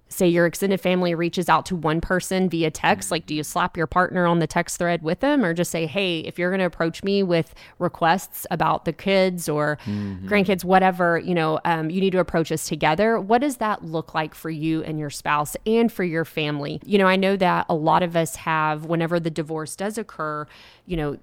say 0.08 0.26
your 0.26 0.46
extended 0.46 0.80
family 0.80 1.14
reaches 1.14 1.48
out 1.48 1.66
to 1.66 1.76
one 1.76 2.00
person 2.00 2.48
via 2.48 2.70
text 2.70 3.10
like 3.10 3.26
do 3.26 3.34
you 3.34 3.42
slap 3.42 3.76
your 3.76 3.86
partner 3.86 4.26
on 4.26 4.38
the 4.38 4.46
text 4.46 4.78
thread 4.78 5.02
with 5.02 5.20
them 5.20 5.44
or 5.44 5.52
just 5.54 5.70
say 5.70 5.86
hey 5.86 6.20
if 6.20 6.38
you're 6.38 6.50
going 6.50 6.60
to 6.60 6.64
approach 6.64 7.02
me 7.02 7.22
with 7.22 7.54
requests 7.78 8.46
about 8.50 8.84
the 8.84 8.92
kids 8.92 9.48
or 9.48 9.78
grandkids 10.26 10.64
whatever 10.64 11.18
you 11.18 11.34
know 11.34 11.60
um, 11.64 11.90
you 11.90 12.00
need 12.00 12.10
to 12.10 12.18
approach 12.18 12.50
us 12.50 12.66
together 12.66 13.20
what 13.20 13.40
does 13.40 13.58
that 13.58 13.84
look 13.84 14.14
like 14.14 14.34
for 14.34 14.50
you 14.50 14.82
and 14.82 14.98
your 14.98 15.10
spouse 15.10 15.56
and 15.66 15.92
for 15.92 16.04
your 16.04 16.24
family? 16.24 16.80
You 16.84 16.98
know 16.98 17.06
i 17.06 17.16
know 17.16 17.36
that 17.36 17.66
a 17.68 17.74
lot 17.74 18.02
of 18.02 18.16
us 18.16 18.36
have 18.36 18.86
whenever 18.86 19.20
the 19.20 19.30
divorce 19.30 19.76
does 19.76 19.98
occur 19.98 20.46
you 20.86 20.96
know 20.96 21.18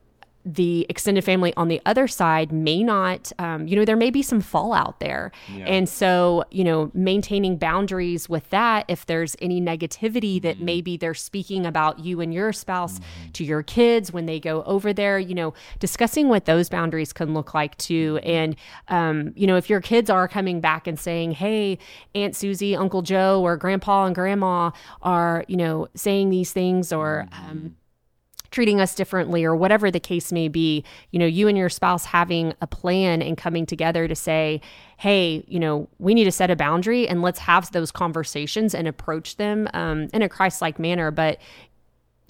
the 0.45 0.85
extended 0.89 1.23
family 1.23 1.51
on 1.57 1.69
the 1.69 1.81
other 1.87 2.07
side 2.07 2.51
may 2.51 2.83
not, 2.83 3.31
um, 3.39 3.67
you 3.67 3.75
know, 3.75 3.83
there 3.83 3.95
may 3.95 4.11
be 4.11 4.21
some 4.21 4.39
fallout 4.39 4.99
there. 4.99 5.31
And 5.65 5.89
so, 5.89 6.43
you 6.51 6.63
know, 6.63 6.91
maintaining 6.93 7.57
boundaries 7.57 8.29
with 8.29 8.47
that, 8.51 8.85
if 8.87 9.07
there's 9.07 9.35
any 9.41 9.59
negativity 9.59 10.39
that 10.43 10.59
maybe 10.59 10.97
they're 10.97 11.15
speaking 11.15 11.65
about 11.65 11.97
you 11.99 12.21
and 12.21 12.31
your 12.31 12.53
spouse 12.53 12.99
to 13.33 13.43
your 13.43 13.63
kids 13.63 14.13
when 14.13 14.27
they 14.27 14.39
go 14.39 14.61
over 14.63 14.93
there, 14.93 15.17
you 15.17 15.33
know, 15.33 15.55
discussing 15.79 16.29
what 16.29 16.45
those 16.45 16.69
boundaries 16.69 17.11
can 17.11 17.33
look 17.33 17.55
like 17.55 17.75
too. 17.77 18.19
And, 18.23 18.55
um, 18.89 19.33
you 19.35 19.47
know, 19.47 19.57
if 19.57 19.67
your 19.67 19.81
kids 19.81 20.11
are 20.11 20.27
coming 20.27 20.61
back 20.61 20.85
and 20.85 20.99
saying, 20.99 21.31
hey, 21.31 21.79
Aunt 22.13 22.35
Susie, 22.35 22.75
Uncle 22.75 23.01
Joe, 23.01 23.41
or 23.41 23.57
Grandpa 23.57 24.05
and 24.05 24.13
Grandma 24.13 24.69
are, 25.01 25.43
you 25.47 25.57
know, 25.57 25.87
saying 25.95 26.29
these 26.29 26.53
things 26.53 26.93
or, 26.93 27.27
um, 27.31 27.75
treating 28.55 28.79
us 28.79 28.95
differently 28.95 29.43
or 29.43 29.53
whatever 29.53 29.91
the 29.91 29.99
case 29.99 30.31
may 30.31 30.47
be 30.47 30.81
you 31.11 31.19
know 31.19 31.25
you 31.25 31.49
and 31.49 31.57
your 31.57 31.67
spouse 31.67 32.05
having 32.05 32.53
a 32.61 32.67
plan 32.67 33.21
and 33.21 33.37
coming 33.37 33.65
together 33.65 34.07
to 34.07 34.15
say 34.15 34.61
hey 34.95 35.43
you 35.49 35.59
know 35.59 35.89
we 35.99 36.13
need 36.13 36.23
to 36.23 36.31
set 36.31 36.49
a 36.49 36.55
boundary 36.55 37.05
and 37.05 37.21
let's 37.21 37.39
have 37.39 37.69
those 37.73 37.91
conversations 37.91 38.73
and 38.73 38.87
approach 38.87 39.35
them 39.35 39.67
um, 39.73 40.07
in 40.13 40.21
a 40.21 40.29
christ-like 40.29 40.79
manner 40.79 41.11
but 41.11 41.37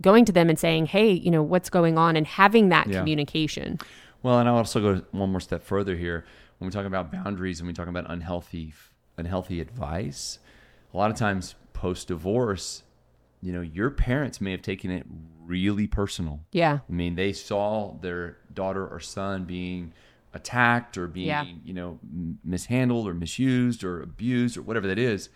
going 0.01 0.25
to 0.25 0.31
them 0.31 0.49
and 0.49 0.57
saying 0.57 0.87
hey 0.87 1.11
you 1.11 1.29
know 1.29 1.43
what's 1.43 1.69
going 1.69 1.95
on 1.95 2.15
and 2.15 2.25
having 2.25 2.69
that 2.69 2.87
Yeah. 2.87 2.97
communication 2.99 3.77
Well, 4.23 4.39
and 4.39 4.49
I'll 4.49 4.55
also 4.57 4.81
go 4.81 5.01
one 5.11 5.29
more 5.29 5.39
step 5.39 5.63
further 5.63 5.95
here. 5.95 6.25
When 6.57 6.67
we 6.67 6.71
talk 6.71 6.87
about 6.87 7.11
boundaries 7.11 7.59
and 7.59 7.67
we 7.67 7.73
talk 7.73 7.87
about 7.87 8.09
unhealthy 8.09 8.73
unhealthy 9.15 9.61
advice, 9.61 10.39
a 10.91 10.97
lot 10.97 11.11
of 11.11 11.17
times 11.17 11.53
post 11.73 12.07
divorce, 12.07 12.81
you 13.45 13.51
know, 13.53 13.61
your 13.61 13.89
parents 13.91 14.41
may 14.41 14.51
have 14.51 14.61
taken 14.63 14.89
it 14.91 15.05
really 15.45 15.85
personal. 15.87 16.39
yeah 16.51 16.79
I 16.89 16.91
mean, 16.91 17.13
they 17.15 17.31
saw 17.33 17.95
their 18.01 18.37
daughter 18.53 18.85
or 18.87 18.99
son 18.99 19.45
being 19.45 19.93
attacked 20.33 20.97
or 20.97 21.07
being, 21.07 21.27
Yeah. 21.27 21.45
you 21.63 21.73
know, 21.73 21.99
mishandled 22.43 23.07
or 23.07 23.13
misused 23.13 23.83
or 23.83 24.01
abused 24.01 24.57
or 24.57 24.63
whatever 24.63 24.87
that 24.87 24.97
is. 24.99 25.29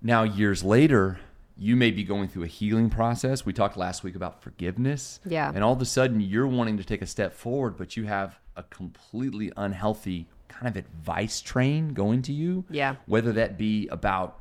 Now, 0.00 0.22
years 0.22 0.62
later, 0.62 1.18
you 1.56 1.74
may 1.74 1.90
be 1.90 2.04
going 2.04 2.28
through 2.28 2.44
a 2.44 2.52
healing 2.60 2.88
process. 2.88 3.44
We 3.44 3.52
talked 3.52 3.76
last 3.76 4.04
week 4.04 4.14
about 4.14 4.42
forgiveness. 4.42 5.18
Yeah. 5.26 5.50
And 5.52 5.64
all 5.64 5.72
of 5.72 5.82
a 5.82 5.84
sudden, 5.84 6.20
you're 6.20 6.46
wanting 6.46 6.76
to 6.76 6.84
take 6.84 7.02
a 7.02 7.06
step 7.06 7.32
forward, 7.34 7.76
but 7.76 7.96
you 7.96 8.04
have 8.06 8.38
a 8.56 8.62
completely 8.62 9.52
unhealthy 9.56 10.28
kind 10.46 10.68
of 10.68 10.76
advice 10.76 11.40
train 11.40 11.94
going 11.94 12.22
to 12.22 12.32
you. 12.32 12.64
Yeah. 12.70 12.94
Whether 13.06 13.32
that 13.32 13.58
be 13.58 13.88
about 13.88 14.38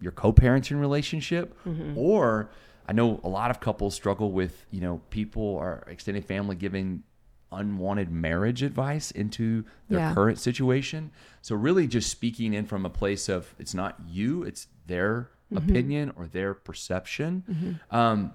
your 0.00 0.12
co-parenting 0.12 0.78
relationship 0.80 1.56
Mm-hmm. 1.66 1.96
or 1.98 2.50
I 2.88 2.92
know 2.92 3.20
a 3.24 3.28
lot 3.28 3.50
of 3.50 3.58
couples 3.58 3.94
struggle 3.96 4.30
with, 4.30 4.64
you 4.70 4.80
know, 4.80 5.00
people 5.10 5.42
or 5.42 5.82
extended 5.88 6.24
family 6.24 6.54
giving 6.54 7.02
unwanted 7.50 8.10
marriage 8.12 8.62
advice 8.62 9.10
into 9.10 9.64
their 9.88 9.98
Yeah. 10.00 10.14
current 10.14 10.38
situation. 10.38 11.10
So 11.42 11.56
really 11.56 11.86
just 11.88 12.10
speaking 12.10 12.54
in 12.54 12.64
from 12.66 12.84
a 12.86 12.90
place 12.90 13.28
of 13.28 13.54
it's 13.58 13.74
not 13.74 13.96
you, 14.06 14.42
it's 14.44 14.68
their 14.86 15.30
Mm-hmm. 15.52 15.70
opinion 15.70 16.12
or 16.16 16.26
their 16.26 16.54
perception. 16.54 17.78
Um, 17.92 18.32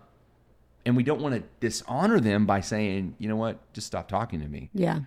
and 0.85 0.95
we 0.95 1.03
don't 1.03 1.21
want 1.21 1.35
to 1.35 1.43
dishonor 1.59 2.19
them 2.21 2.45
by 2.45 2.61
saying, 2.61 3.15
you 3.19 3.27
know 3.27 3.35
what, 3.35 3.71
just 3.73 3.85
stop 3.87 4.07
talking 4.07 4.39
to 4.41 4.47
me. 4.47 4.69
yeah 4.73 4.99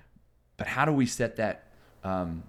But 0.59 0.67
how 0.69 0.85
do 0.85 0.93
we 0.93 1.07
set 1.07 1.37
that 1.37 1.65
um, 2.05 2.43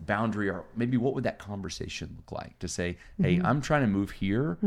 boundary, 0.00 0.48
or 0.48 0.64
maybe 0.76 0.96
what 0.96 1.14
would 1.14 1.24
that 1.24 1.38
conversation 1.38 2.14
look 2.16 2.32
like? 2.32 2.58
To 2.60 2.68
say, 2.68 2.96
hey, 3.20 3.36
Mm-hmm. 3.36 3.46
I'm 3.46 3.60
trying 3.60 3.82
to 3.82 3.86
move 3.88 4.10
here, 4.10 4.58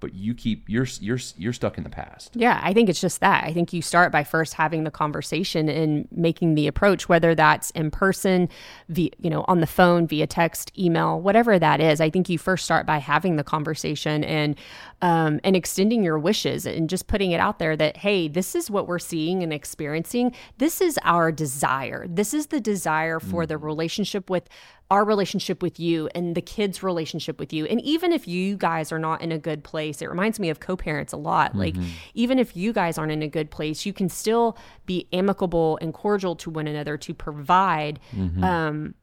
but 0.00 0.14
you 0.14 0.34
keep 0.34 0.68
you're 0.68 0.86
you're 1.00 1.18
you're 1.36 1.52
stuck 1.52 1.78
in 1.78 1.84
the 1.84 1.90
past. 1.90 2.30
Yeah, 2.34 2.60
I 2.62 2.72
think 2.72 2.88
it's 2.88 3.00
just 3.00 3.20
that. 3.20 3.44
I 3.44 3.52
think 3.52 3.72
you 3.72 3.82
start 3.82 4.12
by 4.12 4.24
first 4.24 4.54
having 4.54 4.84
the 4.84 4.90
conversation 4.90 5.68
and 5.68 6.08
making 6.10 6.54
the 6.54 6.66
approach, 6.66 7.08
whether 7.08 7.34
that's 7.34 7.70
in 7.70 7.90
person, 7.90 8.48
via, 8.88 9.10
you 9.20 9.30
know, 9.30 9.44
on 9.48 9.60
the 9.60 9.66
phone, 9.66 10.06
via 10.06 10.26
text, 10.26 10.72
email, 10.78 11.20
whatever 11.20 11.58
that 11.58 11.80
is. 11.80 12.00
I 12.00 12.10
think 12.10 12.28
you 12.28 12.38
first 12.38 12.64
start 12.64 12.86
by 12.86 12.98
having 12.98 13.36
the 13.36 13.44
conversation 13.44 14.24
and 14.24 14.56
um, 15.02 15.40
and 15.44 15.56
extending 15.56 16.02
your 16.02 16.18
wishes 16.18 16.66
and 16.66 16.88
just 16.88 17.06
putting 17.06 17.30
it 17.30 17.40
out 17.40 17.58
there 17.58 17.76
that 17.76 17.96
hey, 17.96 18.28
this 18.28 18.54
is 18.54 18.70
what 18.70 18.86
we're 18.86 18.98
seeing 18.98 19.42
and 19.42 19.52
experiencing. 19.52 20.34
This 20.58 20.80
is 20.80 20.98
our 21.02 21.32
desire. 21.32 22.06
This 22.08 22.34
is 22.34 22.48
the 22.48 22.60
desire 22.60 23.20
for 23.20 23.46
the 23.46 23.56
relationship 23.56 24.30
with 24.30 24.48
our 24.90 25.04
relationship 25.04 25.62
with 25.62 25.78
you 25.78 26.08
and 26.14 26.34
the 26.34 26.40
kids' 26.40 26.82
relationship 26.82 27.38
with 27.38 27.52
you. 27.52 27.66
And 27.66 27.80
even 27.82 28.12
if 28.12 28.26
you 28.26 28.56
guys 28.56 28.90
are 28.90 28.98
not 28.98 29.20
in 29.20 29.32
a 29.32 29.38
good 29.38 29.62
place, 29.62 29.87
it 30.02 30.08
reminds 30.08 30.38
me 30.38 30.50
of 30.50 30.60
co 30.60 30.76
parents 30.76 31.12
a 31.12 31.16
lot. 31.16 31.54
Like, 31.54 31.76
even 32.14 32.38
if 32.38 32.56
you 32.56 32.72
guys 32.72 32.98
aren't 32.98 33.12
in 33.12 33.22
a 33.22 33.28
good 33.28 33.50
place, 33.50 33.86
you 33.86 33.92
can 33.92 34.08
still 34.08 34.56
be 34.86 35.08
amicable 35.12 35.78
and 35.80 35.92
cordial 35.92 36.36
to 36.36 36.50
one 36.50 36.66
another 36.66 36.96
to 36.98 37.14
provide. 37.14 37.98
Um, 38.44 38.94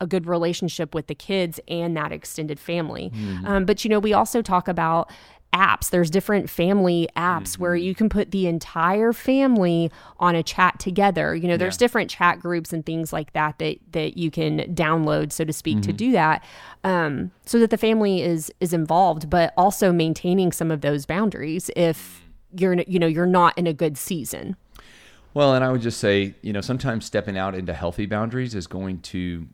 a 0.00 0.06
good 0.08 0.26
relationship 0.26 0.92
with 0.92 1.06
the 1.06 1.14
kids 1.14 1.60
and 1.68 1.96
that 1.96 2.10
extended 2.10 2.58
family. 2.58 3.12
Um, 3.46 3.64
but, 3.64 3.84
you 3.84 3.88
know, 3.88 4.00
we 4.00 4.12
also 4.12 4.42
talk 4.42 4.66
about 4.66 5.08
apps. 5.54 5.90
There's 5.90 6.10
different 6.10 6.50
family 6.50 7.08
apps 7.16 7.56
where 7.56 7.74
mm-hmm. 7.74 7.84
you 7.84 7.94
can 7.94 8.08
put 8.08 8.32
the 8.32 8.46
entire 8.46 9.12
family 9.12 9.90
on 10.18 10.34
a 10.34 10.42
chat 10.42 10.78
together. 10.78 11.34
You 11.34 11.48
know, 11.48 11.56
there's 11.56 11.76
different 11.76 12.10
chat 12.10 12.40
groups 12.40 12.72
and 12.72 12.84
things 12.84 13.12
like 13.12 13.32
that 13.32 13.58
that 13.60 13.78
that 13.92 14.18
you 14.18 14.30
can 14.30 14.74
download, 14.74 15.32
so 15.32 15.44
to 15.44 15.52
speak, 15.52 15.80
to 15.82 15.88
mm-hmm. 15.88 15.96
do 15.96 16.12
that, 16.12 16.44
um, 16.82 17.30
so 17.46 17.58
that 17.60 17.70
the 17.70 17.78
family 17.78 18.22
is 18.22 18.52
is 18.60 18.72
involved, 18.72 19.30
but 19.30 19.54
also 19.56 19.92
maintaining 19.92 20.52
some 20.52 20.70
of 20.70 20.80
those 20.80 21.06
boundaries 21.06 21.70
if 21.76 22.22
mm-hmm. 22.54 22.58
you're 22.58 22.74
you 22.88 22.98
know 22.98 23.06
you're 23.06 23.24
not 23.24 23.56
in 23.56 23.66
a 23.66 23.72
good 23.72 23.96
season. 23.96 24.56
Well, 25.34 25.54
and 25.54 25.64
I 25.64 25.72
would 25.72 25.82
just 25.82 25.98
say, 25.98 26.34
you 26.42 26.52
know, 26.52 26.60
sometimes 26.60 27.04
stepping 27.04 27.36
out 27.36 27.56
into 27.56 27.74
healthy 27.74 28.06
boundaries 28.06 28.54
is 28.54 28.68
going 28.68 29.00
to, 29.00 29.48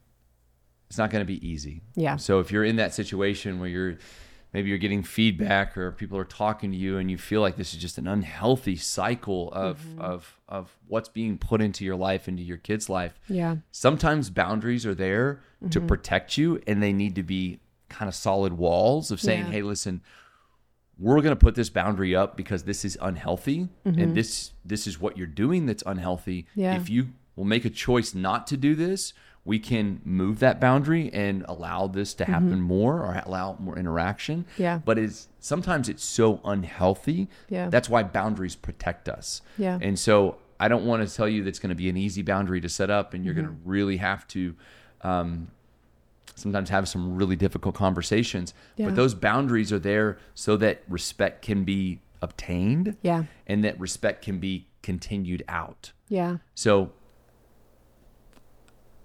it's 0.89 0.99
not 0.99 1.11
going 1.11 1.23
to 1.23 1.27
be 1.27 1.47
easy. 1.47 1.81
Yeah. 1.97 2.17
So 2.17 2.39
if 2.41 2.53
you're 2.53 2.65
in 2.65 2.77
that 2.77 2.93
situation 2.93 3.59
where 3.59 3.69
you're, 3.69 3.99
maybe 4.53 4.69
you're 4.69 4.79
getting 4.79 5.03
feedback 5.03 5.77
or 5.77 5.93
people 5.93 6.19
are 6.19 6.25
talking 6.25 6.71
to 6.73 6.77
you 6.77 6.99
and 6.99 7.11
you 7.11 7.17
feel 7.19 7.41
like 7.41 7.57
this 7.57 7.73
is 7.75 7.81
just 7.81 7.99
an 7.99 8.07
unhealthy 8.09 8.77
cycle 8.77 9.51
of, 9.53 9.79
Mm-hmm. 9.81 10.01
of, 10.01 10.37
of 10.49 10.77
what's 10.89 11.09
being 11.09 11.39
put 11.39 11.61
into 11.61 11.85
your 11.85 11.97
life, 11.97 12.27
into 12.29 12.43
your 12.43 12.57
kid's 12.59 12.89
life. 12.89 13.19
Yeah. 13.29 13.57
Sometimes 13.71 14.31
boundaries 14.31 14.85
are 14.87 14.95
there 14.95 15.41
to 15.71 15.79
Mm-hmm. 15.79 15.87
protect 15.89 16.37
you 16.39 16.61
and 16.67 16.83
they 16.83 16.93
need 16.93 17.15
to 17.17 17.23
be 17.23 17.61
kind 17.89 18.09
of 18.09 18.15
solid 18.15 18.53
walls 18.55 19.11
of 19.11 19.21
saying, 19.21 19.47
Yeah. 19.47 19.53
hey, 19.53 19.63
listen, 19.63 20.01
we're 20.99 21.21
going 21.23 21.33
to 21.35 21.37
put 21.37 21.55
this 21.55 21.71
boundary 21.71 22.15
up 22.15 22.37
because 22.37 22.65
this 22.65 22.85
is 22.85 22.99
unhealthy 23.01 23.69
and 23.85 24.15
this 24.15 24.53
this 24.65 24.87
is 24.87 25.01
what 25.01 25.17
you're 25.17 25.27
doing 25.27 25.67
that's 25.67 25.83
unhealthy 25.87 26.43
Mm-hmm. 26.51 26.61
Yeah. 26.61 26.77
if 26.77 26.91
you 26.91 27.09
will 27.37 27.45
make 27.45 27.65
a 27.65 27.71
choice 27.71 28.15
not 28.15 28.47
to 28.49 28.57
do 28.57 28.75
this 28.75 29.15
we 29.45 29.59
can 29.59 30.01
move 30.05 30.39
that 30.41 30.61
boundary 30.61 31.11
and 31.13 31.45
allow 31.49 31.87
this 31.87 32.13
to 32.15 32.25
happen 32.25 32.61
more 32.61 32.99
or 33.03 33.21
allow 33.25 33.57
more 33.59 33.79
interaction 33.79 34.45
Mm-hmm. 34.53 34.63
Yeah. 34.63 34.79
but 34.85 34.99
it's 34.99 35.29
sometimes 35.41 35.89
it's 35.89 36.05
so 36.05 36.41
unhealthy 36.45 37.29
Yeah. 37.49 37.69
that's 37.71 37.89
why 37.89 38.03
boundaries 38.03 38.55
protect 38.57 39.09
us 39.09 39.41
Yeah. 39.59 39.79
and 39.81 39.99
so 39.99 40.37
i 40.61 40.69
don't 40.69 40.85
want 40.85 41.07
to 41.09 41.15
tell 41.15 41.29
you 41.29 41.43
that's 41.43 41.59
going 41.59 41.71
to 41.71 41.75
be 41.75 41.89
an 41.89 41.97
easy 41.97 42.23
boundary 42.23 42.61
to 42.61 42.69
set 42.69 42.91
up 42.91 43.15
and 43.15 43.25
you're 43.25 43.35
going 43.35 43.47
Mm-hmm. 43.47 43.65
to 43.65 43.69
really 43.71 43.97
have 43.97 44.27
to 44.29 44.55
um, 45.03 45.51
sometimes 46.35 46.69
have 46.71 46.89
some 46.89 47.17
really 47.17 47.37
difficult 47.37 47.75
conversations. 47.75 48.55
Yeah. 48.77 48.87
But 48.87 48.97
those 48.97 49.15
boundaries 49.15 49.73
are 49.73 49.79
there 49.79 50.19
so 50.35 50.57
that 50.59 50.83
respect 50.89 51.43
can 51.43 51.65
be 51.65 52.01
obtained 52.23 52.97
Yeah. 53.03 53.25
and 53.47 53.65
that 53.65 53.79
respect 53.81 54.23
can 54.25 54.39
be 54.39 54.67
continued 54.83 55.43
out. 55.49 55.93
Yeah. 56.09 56.39
So 56.55 56.93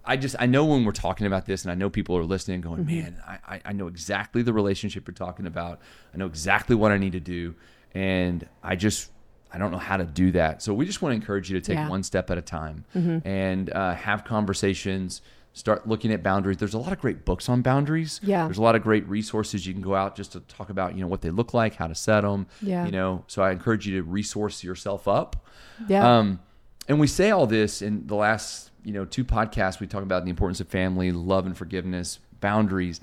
I 0.08 0.18
just 0.18 0.36
I 0.40 0.46
know 0.46 0.66
when 0.66 0.86
we're 0.86 0.92
talking 0.92 1.28
about 1.28 1.46
this, 1.46 1.64
and 1.64 1.72
I 1.72 1.76
know 1.76 1.90
people 1.90 2.16
are 2.18 2.24
listening, 2.24 2.62
going, 2.62 2.86
"Man, 2.86 3.18
I, 3.28 3.62
I- 3.66 3.74
know 3.74 3.88
exactly 3.88 4.42
the 4.44 4.54
relationship 4.54 5.08
you're 5.08 5.14
talking 5.16 5.48
about. 5.48 5.80
I 6.14 6.18
know 6.18 6.26
exactly 6.28 6.76
what 6.76 6.92
I 6.92 6.98
need 6.98 7.14
to 7.14 7.20
do, 7.20 7.56
and 7.94 8.48
I 8.64 8.76
just 8.76 9.12
I 9.52 9.58
don't 9.58 9.72
know 9.72 9.78
how 9.78 9.98
to 9.98 10.06
do 10.06 10.32
that." 10.34 10.62
So 10.62 10.74
we 10.74 10.86
just 10.86 11.02
want 11.02 11.12
to 11.14 11.16
encourage 11.16 11.50
you 11.50 11.60
to 11.60 11.66
take 11.66 11.78
Yeah. 11.78 11.90
one 11.90 12.04
step 12.04 12.30
at 12.30 12.38
a 12.38 12.42
time 12.42 12.86
and 12.94 13.72
uh, 13.74 13.96
have 13.96 14.24
conversations. 14.26 15.22
Start 15.54 15.88
looking 15.88 16.12
at 16.12 16.22
boundaries. 16.22 16.58
There's 16.58 16.74
a 16.74 16.78
lot 16.78 16.92
of 16.92 17.00
great 17.00 17.24
books 17.24 17.48
on 17.48 17.62
boundaries. 17.62 18.20
Yeah. 18.22 18.44
There's 18.44 18.58
a 18.58 18.62
lot 18.62 18.76
of 18.76 18.84
great 18.84 19.08
resources 19.08 19.66
you 19.66 19.72
can 19.72 19.82
go 19.82 19.96
out 19.96 20.14
just 20.18 20.34
to 20.34 20.42
talk 20.42 20.70
about, 20.70 20.96
you 20.96 21.00
know, 21.02 21.08
what 21.08 21.22
they 21.22 21.30
look 21.32 21.54
like, 21.54 21.76
how 21.76 21.88
to 21.88 21.96
set 21.96 22.22
them. 22.22 22.48
Yeah. 22.62 22.86
You 22.86 22.92
know, 22.92 23.24
so 23.28 23.42
I 23.42 23.52
encourage 23.54 23.88
you 23.88 23.96
to 23.96 24.04
resource 24.04 24.66
yourself 24.66 25.08
up. 25.08 25.46
Yeah. 25.88 26.18
Um, 26.18 26.40
and 26.88 27.00
we 27.00 27.08
say 27.08 27.32
all 27.32 27.48
this 27.48 27.82
in 27.82 28.06
the 28.08 28.16
last, 28.16 28.72
you 28.84 28.94
know, 28.94 29.06
two 29.06 29.24
podcasts. 29.26 29.80
We 29.80 29.88
talk 29.88 30.04
about 30.04 30.24
the 30.24 30.30
importance 30.30 30.60
of 30.60 30.68
family, 30.68 31.12
love 31.12 31.46
and 31.46 31.58
forgiveness, 31.58 32.20
boundaries. 32.42 33.02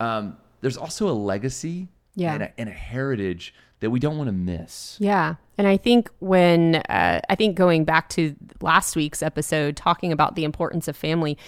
Um, 0.00 0.36
there's 0.60 0.76
also 0.76 1.08
a 1.08 1.12
legacy 1.14 1.88
Yeah. 2.14 2.34
and, 2.34 2.42
a, 2.42 2.60
and 2.60 2.68
a 2.68 2.72
heritage 2.72 3.54
that 3.80 3.90
we 3.90 3.98
don't 4.00 4.18
want 4.18 4.28
to 4.28 4.32
miss. 4.32 4.96
Yeah. 5.00 5.36
And 5.56 5.66
I 5.66 5.76
think 5.76 6.10
when, 6.18 6.76
uh, 6.76 7.20
I 7.28 7.34
think 7.34 7.56
going 7.56 7.84
back 7.84 8.08
to 8.10 8.34
last 8.60 8.96
week's 8.96 9.22
episode, 9.22 9.76
talking 9.76 10.12
about 10.12 10.34
the 10.34 10.44
importance 10.44 10.86
of 10.88 10.96
family, 10.96 11.38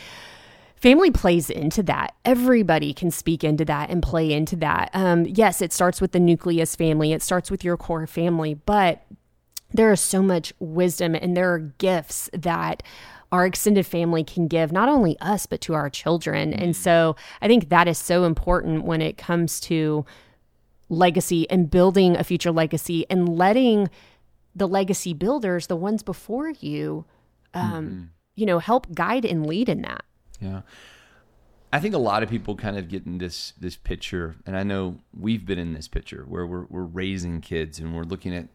family 0.76 1.10
plays 1.10 1.50
into 1.50 1.82
that. 1.84 2.14
Everybody 2.24 2.94
can 2.94 3.10
speak 3.10 3.44
into 3.44 3.64
that 3.66 3.90
and 3.90 4.02
play 4.02 4.32
into 4.32 4.56
that. 4.56 4.90
Um, 4.94 5.26
yes, 5.26 5.60
it 5.60 5.72
starts 5.72 6.00
with 6.00 6.12
the 6.12 6.20
nucleus 6.20 6.74
family, 6.74 7.12
it 7.12 7.22
starts 7.22 7.50
with 7.50 7.64
your 7.64 7.76
core 7.76 8.06
family, 8.06 8.54
but 8.54 9.02
there 9.74 9.92
is 9.92 10.00
so 10.00 10.22
much 10.22 10.52
wisdom 10.58 11.14
and 11.14 11.36
there 11.36 11.52
are 11.52 11.58
gifts 11.58 12.28
that 12.32 12.82
our 13.30 13.46
extended 13.46 13.86
family 13.86 14.22
can 14.22 14.46
give 14.46 14.72
not 14.72 14.88
only 14.88 15.18
us 15.20 15.46
but 15.46 15.60
to 15.62 15.74
our 15.74 15.88
children. 15.88 16.52
And 16.52 16.76
so 16.76 17.16
i 17.40 17.48
think 17.48 17.68
that 17.68 17.88
is 17.88 17.98
so 17.98 18.24
important 18.24 18.84
when 18.84 19.00
it 19.00 19.16
comes 19.16 19.60
to 19.60 20.04
legacy 20.88 21.48
and 21.50 21.70
building 21.70 22.16
a 22.16 22.24
future 22.24 22.52
legacy 22.52 23.06
and 23.08 23.28
letting 23.28 23.88
the 24.54 24.68
legacy 24.68 25.14
builders 25.14 25.66
the 25.66 25.76
ones 25.76 26.02
before 26.02 26.50
you 26.50 27.06
um, 27.54 28.10
you 28.34 28.46
know 28.46 28.58
help 28.58 28.92
guide 28.94 29.24
and 29.24 29.46
lead 29.46 29.68
in 29.68 29.82
that. 29.82 30.04
Yeah. 30.40 30.62
I 31.74 31.80
think 31.80 31.94
a 31.94 31.98
lot 31.98 32.22
of 32.22 32.28
people 32.28 32.54
kind 32.54 32.76
of 32.76 32.88
get 32.88 33.06
in 33.06 33.18
this 33.18 33.54
this 33.58 33.76
picture, 33.76 34.36
and 34.44 34.56
I 34.56 34.62
know 34.62 34.98
we've 35.18 35.46
been 35.46 35.58
in 35.58 35.72
this 35.72 35.88
picture 35.88 36.24
where 36.28 36.46
we're 36.46 36.66
we're 36.68 36.82
raising 36.82 37.40
kids 37.40 37.78
and 37.78 37.96
we're 37.96 38.04
looking 38.04 38.34
at, 38.34 38.48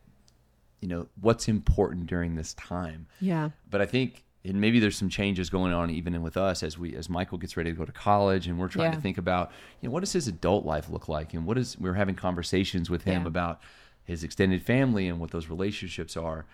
you 0.81 0.87
know, 0.87 1.07
what's 1.21 1.47
important 1.47 2.05
during 2.07 2.35
this 2.35 2.53
time. 2.53 3.07
yeah 3.19 3.49
But 3.69 3.81
I 3.81 3.85
think 3.85 4.23
and 4.45 4.61
maybe 4.61 4.79
there's 4.79 4.95
some 4.95 5.09
changes 5.09 5.49
going 5.49 5.73
on 5.73 5.89
even 5.89 6.13
in 6.15 6.21
with 6.21 6.37
us 6.37 6.63
as 6.63 6.77
we 6.77 6.95
as 6.95 7.09
Michael 7.09 7.37
gets 7.37 7.57
ready 7.57 7.71
to 7.71 7.75
go 7.75 7.83
to 7.83 7.91
college 7.91 8.47
and 8.47 8.57
we're 8.57 8.67
trying 8.69 8.91
Yeah. 8.91 8.95
to 8.95 9.01
think 9.01 9.17
about, 9.17 9.51
you 9.81 9.89
know, 9.89 9.93
what 9.93 9.99
does 10.01 10.13
his 10.13 10.27
adult 10.27 10.65
life 10.65 10.89
look 10.89 11.09
like 11.09 11.33
and 11.33 11.45
what 11.45 11.57
is 11.57 11.77
we're 11.79 11.95
having 11.95 12.15
conversations 12.15 12.89
with 12.89 13.03
him 13.03 13.23
Yeah. 13.23 13.27
about 13.27 13.59
his 14.05 14.23
extended 14.23 14.61
family 14.61 15.09
and 15.09 15.19
what 15.19 15.31
those 15.31 15.49
relationships 15.49 16.15
are. 16.15 16.45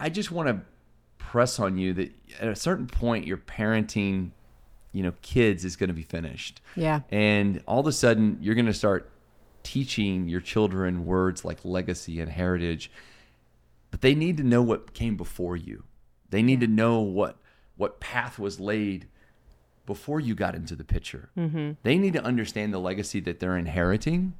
I 0.00 0.08
just 0.08 0.32
want 0.32 0.48
to 0.48 0.62
press 1.18 1.60
on 1.60 1.78
you 1.78 1.92
that 1.94 2.12
at 2.40 2.48
a 2.48 2.56
certain 2.56 2.86
point 2.88 3.26
your 3.26 3.36
parenting, 3.36 4.30
you 4.92 5.02
know, 5.04 5.12
kids 5.22 5.64
is 5.64 5.76
going 5.76 5.88
to 5.88 5.94
be 5.94 6.02
finished. 6.02 6.60
Yeah. 6.74 7.00
And 7.10 7.62
all 7.68 7.78
of 7.80 7.86
a 7.86 7.92
sudden 7.92 8.38
you're 8.40 8.56
going 8.56 8.66
to 8.66 8.74
start 8.74 9.10
teaching 9.62 10.28
your 10.28 10.40
children 10.40 11.04
words 11.04 11.44
like 11.44 11.58
legacy 11.64 12.18
and 12.20 12.30
heritage, 12.32 12.90
but 13.90 14.00
they 14.00 14.14
need 14.14 14.36
to 14.36 14.42
know 14.42 14.62
what 14.62 14.94
came 14.94 15.16
before 15.16 15.56
you. 15.56 15.84
They 16.28 16.42
need 16.42 16.60
to 16.60 16.66
know 16.66 17.00
what 17.00 17.36
what 17.76 18.00
path 18.00 18.38
was 18.38 18.60
laid 18.60 19.08
before 19.86 20.20
you 20.20 20.34
got 20.34 20.54
into 20.54 20.76
the 20.76 20.84
picture. 20.84 21.30
Mm-hmm. 21.36 21.72
They 21.82 21.96
need 21.96 22.12
to 22.12 22.22
understand 22.22 22.74
the 22.74 22.78
legacy 22.78 23.20
that 23.20 23.40
they're 23.40 23.56
inheriting 23.56 24.34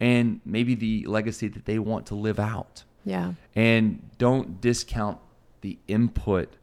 and 0.00 0.40
maybe 0.44 0.74
the 0.74 1.04
legacy 1.06 1.48
that 1.48 1.66
they 1.66 1.78
want 1.78 2.06
to 2.06 2.14
live 2.14 2.38
out 2.38 2.84
yeah 3.04 3.32
and 3.56 4.00
don't 4.16 4.60
discount 4.60 5.18
the 5.60 5.78
input 5.88 6.54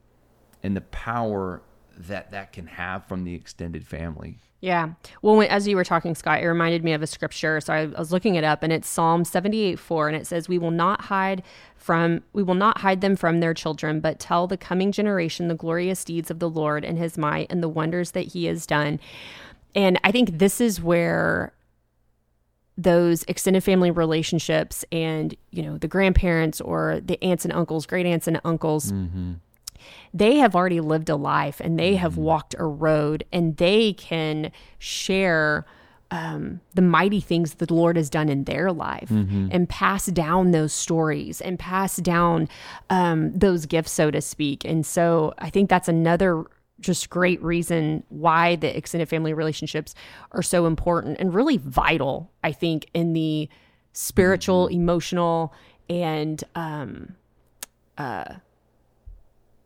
and 0.64 0.76
the 0.76 0.82
power 0.82 1.62
that 1.98 2.32
that 2.32 2.52
can 2.52 2.68
have 2.68 3.06
from 3.08 3.24
the 3.24 3.36
extended 3.36 3.86
family. 3.88 4.38
Yeah. 4.66 4.94
Well, 5.22 5.36
when, 5.36 5.48
as 5.48 5.68
you 5.68 5.76
were 5.76 5.84
talking, 5.84 6.16
Scott, 6.16 6.42
it 6.42 6.48
reminded 6.48 6.84
me 6.84 6.94
of 6.94 7.04
a 7.04 7.08
scripture. 7.08 7.62
So 7.62 7.72
I, 7.72 7.82
I 7.82 7.86
was 7.86 8.12
looking 8.12 8.34
it 8.34 8.44
up, 8.44 8.64
and 8.64 8.74
it's 8.74 8.88
Psalm 8.88 9.24
seventy-eight 9.24 9.78
four, 9.78 10.08
and 10.08 10.18
it 10.18 10.26
says, 10.26 10.50
"We 10.50 10.58
will 10.58 10.72
not 10.72 11.02
hide 11.02 11.44
from, 11.76 12.24
we 12.34 12.42
will 12.42 12.56
not 12.56 12.80
hide 12.80 13.02
them 13.02 13.16
from 13.16 13.42
their 13.42 13.54
children, 13.54 14.00
but 14.00 14.20
tell 14.20 14.48
the 14.48 14.58
coming 14.58 14.92
generation 14.92 15.50
the 15.50 15.54
glorious 15.54 16.04
deeds 16.04 16.32
of 16.32 16.40
the 16.40 16.50
Lord 16.50 16.84
and 16.84 16.98
His 16.98 17.16
might 17.16 17.46
and 17.52 17.62
the 17.62 17.70
wonders 17.70 18.12
that 18.12 18.30
He 18.30 18.46
has 18.46 18.66
done." 18.66 19.00
And 19.76 20.00
I 20.04 20.12
think 20.12 20.40
this 20.40 20.60
is 20.60 20.82
where 20.82 21.54
those 22.76 23.24
extended 23.28 23.64
family 23.64 23.92
relationships 23.92 24.84
and 24.92 25.36
you 25.52 25.62
know 25.62 25.78
the 25.78 25.88
grandparents 25.88 26.60
or 26.60 27.02
the 27.06 27.24
aunts 27.24 27.46
and 27.46 27.54
uncles 27.54 27.86
great 27.86 28.08
aunts 28.08 28.28
and 28.28 28.42
uncles 28.44 28.92
mm-hmm. 28.92 29.34
They 30.14 30.38
have 30.38 30.56
already 30.56 30.80
lived 30.80 31.10
a 31.10 31.16
life 31.16 31.60
and 31.60 31.78
they 31.80 31.96
have 31.96 32.18
walked 32.18 32.56
a 32.58 32.66
road 32.66 33.24
and 33.32 33.58
they 33.58 33.94
can 33.94 34.52
share 34.80 35.66
um, 36.12 36.62
the 36.76 36.82
mighty 36.82 37.20
things 37.20 37.56
that 37.56 37.68
the 37.68 37.74
Lord 37.74 37.98
has 37.98 38.10
done 38.10 38.30
in 38.30 38.44
their 38.44 38.72
life 38.72 39.10
and 39.52 39.68
pass 39.68 40.06
down 40.06 40.52
those 40.52 40.72
stories 40.72 41.42
and 41.42 41.58
pass 41.58 41.98
down 41.98 42.48
um, 42.90 43.38
those 43.38 43.66
gifts, 43.66 43.92
so 43.92 44.12
to 44.12 44.22
speak. 44.22 44.64
And 44.64 44.86
so 44.86 45.34
I 45.40 45.50
think 45.50 45.70
that's 45.70 45.88
another 45.88 46.46
just 46.80 47.10
great 47.10 47.42
reason 47.42 48.04
why 48.10 48.56
the 48.56 48.78
extended 48.78 49.10
family 49.10 49.34
relationships 49.34 49.96
are 50.32 50.44
so 50.44 50.68
important 50.68 51.18
and 51.20 51.34
really 51.34 51.58
vital, 51.58 52.32
I 52.44 52.52
think, 52.52 52.86
in 52.94 53.14
the 53.14 53.50
spiritual, 53.94 54.68
emotional, 54.68 55.54
and 55.90 56.44
um, 56.56 57.16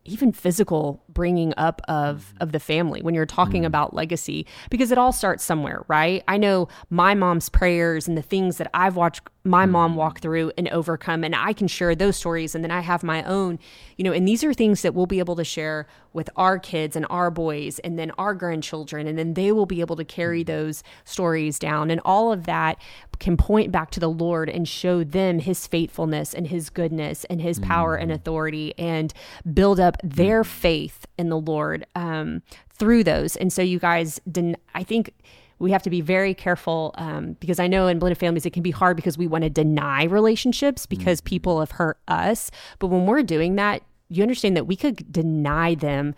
even 0.10 0.32
physical 0.32 1.04
bringing 1.10 1.54
up 1.58 1.82
of 1.88 2.18
mm-hmm. 2.18 2.44
of 2.44 2.52
the 2.52 2.60
family 2.60 3.02
when 3.02 3.14
you're 3.14 3.26
talking 3.26 3.62
mm-hmm. 3.62 3.68
about 3.68 3.94
legacy 3.94 4.46
because 4.70 4.92
it 4.92 4.98
all 4.98 5.12
starts 5.12 5.44
somewhere 5.44 5.86
right? 5.88 6.24
I 6.28 6.38
know 6.38 6.68
my 6.90 7.14
mom's 7.14 7.50
prayers 7.50 8.08
and 8.08 8.18
the 8.18 8.22
things 8.22 8.58
that 8.58 8.70
i've 8.74 8.96
watched 8.96 9.22
my 9.44 9.66
mom 9.66 9.92
mm-hmm. 9.92 10.00
walk 10.00 10.20
through 10.20 10.52
and 10.58 10.68
overcome 10.70 11.24
and 11.24 11.36
i 11.36 11.54
can 11.54 11.68
share 11.68 11.96
those 11.96 12.16
stories 12.16 12.56
and 12.56 12.64
then 12.64 12.72
i 12.72 12.80
have 12.80 13.04
my 13.04 13.24
own 13.24 13.60
you 13.98 14.04
know 14.04 14.12
and 14.12 14.28
these 14.28 14.44
are 14.44 14.54
things 14.54 14.82
that 14.82 14.94
we'll 14.94 15.06
be 15.06 15.20
able 15.20 15.36
to 15.36 15.44
share 15.44 15.88
with 16.20 16.30
our 16.36 16.60
kids 16.60 16.98
and 16.98 17.06
our 17.10 17.32
boys 17.32 17.80
and 17.80 17.98
then 17.98 18.12
our 18.18 18.34
grandchildren 18.34 19.08
and 19.08 19.18
then 19.18 19.36
they 19.36 19.54
will 19.54 19.66
be 19.66 19.80
able 19.80 19.96
to 19.96 20.04
carry 20.04 20.44
those 20.44 20.84
stories 21.06 21.58
down. 21.58 21.90
And 21.90 22.02
all 22.04 22.34
of 22.34 22.46
that 22.46 22.78
can 23.20 23.38
point 23.38 23.72
back 23.72 23.90
to 23.92 24.02
the 24.02 24.10
lord 24.10 24.50
and 24.50 24.68
show 24.68 25.02
them 25.02 25.40
his 25.40 25.66
faithfulness 25.66 26.34
and 26.34 26.48
his 26.48 26.70
goodness 26.70 27.24
and 27.30 27.40
his 27.40 27.58
power 27.60 27.96
and 27.96 28.12
authority 28.12 28.74
and 28.78 29.14
build 29.54 29.80
up 29.80 29.96
their 30.04 30.44
faith 30.44 31.06
in 31.18 31.30
the 31.30 31.40
lord 31.40 31.86
um, 31.96 32.42
through 32.70 33.06
those. 33.06 33.38
And 33.38 33.54
so 33.54 33.62
you 33.62 33.80
guys 33.80 34.20
den- 34.30 34.58
i 34.76 34.84
think 34.84 35.14
we 35.60 35.72
have 35.72 35.84
to 35.84 35.90
be 35.90 36.02
very 36.02 36.34
careful 36.34 36.96
um, 36.98 37.36
because 37.40 37.60
I 37.60 37.68
know 37.68 37.88
in 37.88 38.00
blended 38.00 38.18
families 38.18 38.46
it 38.46 38.54
can 38.54 38.64
be 38.64 38.72
hard 38.72 38.96
because 38.96 39.18
we 39.18 39.28
want 39.28 39.44
to 39.44 39.50
deny 39.50 40.06
relationships 40.06 40.86
because 40.86 41.20
people 41.20 41.60
have 41.60 41.72
hurt 41.72 41.98
us. 42.08 42.50
But 42.80 42.88
when 42.88 43.06
we're 43.06 43.24
doing 43.24 43.56
that, 43.58 43.84
you 44.10 44.24
understand 44.24 44.58
that 44.58 44.66
we 44.66 44.76
could 44.76 45.12
deny 45.12 45.76
them 45.76 46.16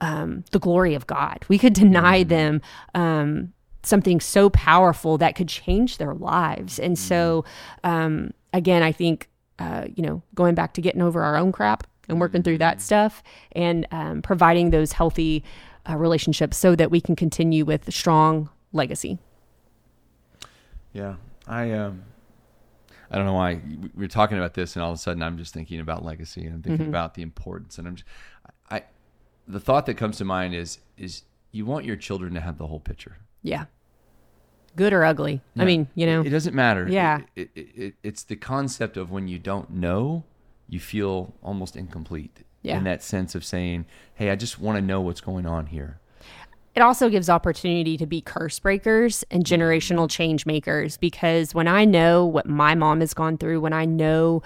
um, 0.00 0.44
the 0.50 0.58
glory 0.58 0.94
of 0.94 1.06
God. 1.06 1.44
We 1.48 1.58
could 1.58 1.72
deny 1.74 2.22
them 2.22 2.60
um, 2.94 3.52
something 3.82 4.20
so 4.20 4.50
powerful 4.50 5.18
that 5.18 5.34
could 5.34 5.48
change 5.48 5.98
their 5.98 6.14
lives. 6.14 6.78
And 6.78 6.98
so, 6.98 7.44
um, 7.84 8.32
again, 8.52 8.82
I 8.82 8.92
think 8.92 9.28
uh, 9.58 9.86
you 9.94 10.02
know 10.02 10.22
going 10.34 10.54
back 10.54 10.74
to 10.74 10.80
getting 10.80 11.02
over 11.02 11.22
our 11.22 11.36
own 11.36 11.52
crap 11.52 11.86
and 12.08 12.20
working 12.20 12.42
through 12.42 12.58
that 12.58 12.80
stuff 12.80 13.22
and 13.52 13.86
um, 13.90 14.22
providing 14.22 14.70
those 14.70 14.92
healthy 14.92 15.44
uh, 15.88 15.96
relationships 15.96 16.56
so 16.56 16.74
that 16.74 16.90
we 16.90 17.00
can 17.00 17.16
continue 17.16 17.64
with 17.64 17.92
strong 17.92 18.48
legacy. 18.72 19.18
Yeah, 20.92 21.16
I 21.46 21.70
um, 21.72 22.02
I 23.10 23.16
don't 23.16 23.26
know 23.26 23.34
why 23.34 23.60
we 23.66 23.90
we're 23.94 24.08
talking 24.08 24.38
about 24.38 24.54
this, 24.54 24.76
and 24.76 24.82
all 24.82 24.90
of 24.90 24.96
a 24.96 25.00
sudden 25.00 25.22
I'm 25.22 25.38
just 25.38 25.54
thinking 25.54 25.80
about 25.80 26.04
legacy, 26.04 26.44
and 26.44 26.54
I'm 26.54 26.62
thinking 26.62 26.86
mm-hmm. 26.86 26.90
about 26.90 27.14
the 27.14 27.22
importance, 27.22 27.78
and 27.78 27.86
I'm 27.86 27.96
just, 27.96 28.08
I, 28.70 28.82
the 29.46 29.60
thought 29.60 29.86
that 29.86 29.94
comes 29.94 30.18
to 30.18 30.24
mind 30.24 30.54
is 30.54 30.78
is 30.96 31.22
you 31.52 31.64
want 31.66 31.84
your 31.84 31.96
children 31.96 32.34
to 32.34 32.40
have 32.40 32.58
the 32.58 32.66
whole 32.66 32.80
picture. 32.80 33.18
Yeah. 33.42 33.66
Good 34.76 34.92
or 34.92 35.04
ugly. 35.04 35.40
I 35.56 35.64
mean, 35.64 35.86
you 35.94 36.04
know, 36.04 36.22
it, 36.22 36.26
it 36.26 36.30
doesn't 36.30 36.54
matter. 36.54 36.88
Yeah. 36.88 37.20
it, 37.36 37.50
it, 37.54 37.68
it, 37.76 37.94
it's 38.02 38.24
the 38.24 38.34
concept 38.34 38.96
of 38.96 39.08
when 39.12 39.28
you 39.28 39.38
don't 39.38 39.70
know, 39.70 40.24
you 40.68 40.80
feel 40.80 41.34
almost 41.42 41.76
incomplete. 41.76 42.42
Yeah. 42.62 42.78
in 42.78 42.84
that 42.84 43.02
sense 43.02 43.34
of 43.34 43.44
saying, 43.44 43.84
"Hey, 44.14 44.30
I 44.30 44.36
just 44.36 44.58
want 44.58 44.76
to 44.78 44.82
know 44.82 45.02
what's 45.02 45.20
going 45.20 45.44
on 45.44 45.66
here." 45.66 46.00
It 46.74 46.80
also 46.80 47.08
gives 47.08 47.28
opportunity 47.28 47.96
to 47.96 48.06
be 48.06 48.20
curse 48.20 48.58
breakers 48.58 49.24
and 49.30 49.44
mm-hmm. 49.44 49.62
generational 49.62 50.10
change 50.10 50.46
makers 50.46 50.96
because 50.96 51.54
when 51.54 51.68
I 51.68 51.84
know 51.84 52.24
what 52.24 52.46
my 52.46 52.74
mom 52.74 53.00
has 53.00 53.14
gone 53.14 53.38
through, 53.38 53.60
when 53.60 53.72
I 53.72 53.84
know 53.84 54.42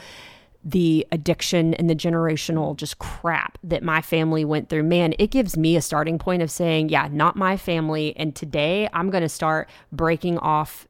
the 0.65 1.07
addiction 1.13 1.73
and 1.75 1.89
the 1.89 1.95
generational 1.95 2.77
just 2.77 2.99
crap 2.99 3.59
that 3.63 3.83
my 3.83 4.03
family 4.03 4.45
went 4.45 4.69
through, 4.69 4.83
man, 4.83 5.15
it 5.19 5.31
gives 5.31 5.57
me 5.57 5.77
a 5.77 5.81
starting 5.81 6.19
point 6.19 6.43
of 6.43 6.51
saying, 6.51 6.89
yeah, 6.89 7.09
not 7.11 7.37
my 7.37 7.57
family. 7.57 8.15
And 8.17 8.35
today 8.35 8.89
I'm 8.93 9.09
going 9.09 9.23
to 9.23 9.29
start 9.29 9.71
breaking 9.93 10.39
off 10.39 10.88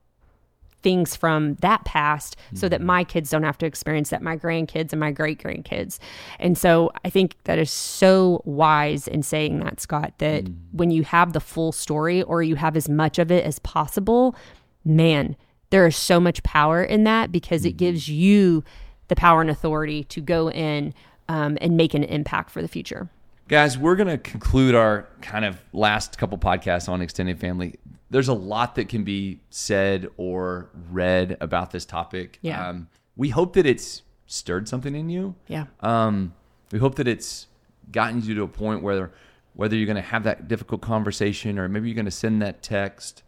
things 0.88 1.14
from 1.14 1.55
that 1.57 1.85
past 1.85 2.35
so 2.55 2.66
that 2.66 2.81
mm. 2.81 2.85
my 2.85 3.05
kids 3.05 3.29
don't 3.29 3.42
have 3.42 3.59
to 3.59 3.66
experience 3.66 4.09
that, 4.09 4.22
my 4.22 4.38
grandkids 4.38 4.90
and 4.90 4.98
my 4.98 5.11
great 5.11 5.38
grandkids. 5.38 5.98
And 6.38 6.57
so 6.57 6.90
I 7.05 7.11
think 7.11 7.37
that 7.44 7.59
is 7.59 7.70
so 7.70 8.40
wise 8.46 9.07
in 9.07 9.22
saying 9.22 9.59
that, 9.59 9.83
Scott, 9.83 10.14
that 10.16 10.44
mm. 10.44 10.57
when 10.72 10.90
you 10.90 11.03
have 11.03 11.35
the 11.35 11.40
full 11.40 11.72
story 11.72 12.22
or 12.22 12.42
you 12.42 12.57
have 12.57 12.74
as 12.74 12.88
much 12.88 13.18
of 13.18 13.31
it 13.31 13.44
as 13.44 13.59
possible, 13.59 14.35
man, 14.83 15.37
there 15.68 15.87
is 15.87 15.94
so 15.94 16.18
much 16.18 16.42
power 16.42 16.83
in 16.83 17.05
that 17.05 17.31
because 17.31 17.66
it 17.66 17.74
mm. 17.74 17.81
gives 17.81 18.09
you 18.09 18.64
the 19.09 19.16
power 19.16 19.42
and 19.42 19.51
authority 19.51 20.05
to 20.05 20.22
go 20.22 20.51
in 20.51 20.94
um, 21.29 21.59
and 21.61 21.77
make 21.77 21.92
an 21.92 22.05
impact 22.05 22.48
for 22.48 22.62
the 22.62 22.68
future. 22.68 23.11
Guys, 23.46 23.77
we're 23.77 23.96
going 23.96 24.09
to 24.09 24.16
conclude 24.16 24.74
our 24.74 25.07
kind 25.20 25.44
of 25.44 25.61
last 25.74 26.16
couple 26.16 26.38
podcasts 26.38 26.88
on 26.88 27.03
extended 27.03 27.38
family. 27.38 27.74
There's 28.10 28.28
a 28.28 28.34
lot 28.34 28.74
that 28.76 28.88
can 28.88 29.04
be 29.04 29.40
said 29.50 30.08
or 30.16 30.70
read 30.90 31.36
about 31.40 31.70
this 31.70 31.84
topic. 31.84 32.38
Yeah. 32.42 32.68
Um, 32.68 32.88
we 33.16 33.28
hope 33.30 33.54
that 33.54 33.66
it's 33.66 34.02
stirred 34.26 34.68
something 34.68 34.94
in 34.94 35.10
you. 35.10 35.34
Yeah. 35.46 35.66
Um, 35.80 36.34
we 36.72 36.78
hope 36.78 36.94
that 36.96 37.08
it's 37.08 37.46
gotten 37.90 38.22
you 38.22 38.34
to 38.34 38.42
a 38.42 38.48
point 38.48 38.82
where 38.82 39.10
whether 39.54 39.74
you're 39.74 39.86
going 39.86 39.96
to 39.96 40.02
have 40.02 40.22
that 40.24 40.46
difficult 40.46 40.80
conversation 40.80 41.58
or 41.58 41.68
maybe 41.68 41.88
you're 41.88 41.96
going 41.96 42.04
to 42.04 42.10
send 42.10 42.40
that 42.40 42.62
text 42.62 43.22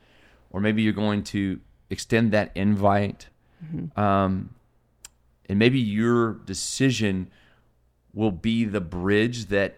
or 0.51 0.61
maybe 0.61 0.83
you're 0.83 0.93
going 0.93 1.25
to 1.25 1.61
extend 1.91 2.33
that 2.33 2.53
invite. 2.55 3.29
Um, 3.97 4.51
and 5.49 5.59
maybe 5.59 5.81
your 5.81 6.35
decision 6.35 7.31
will 8.15 8.31
be 8.31 8.65
the 8.65 8.81
bridge 8.81 9.47
that 9.47 9.77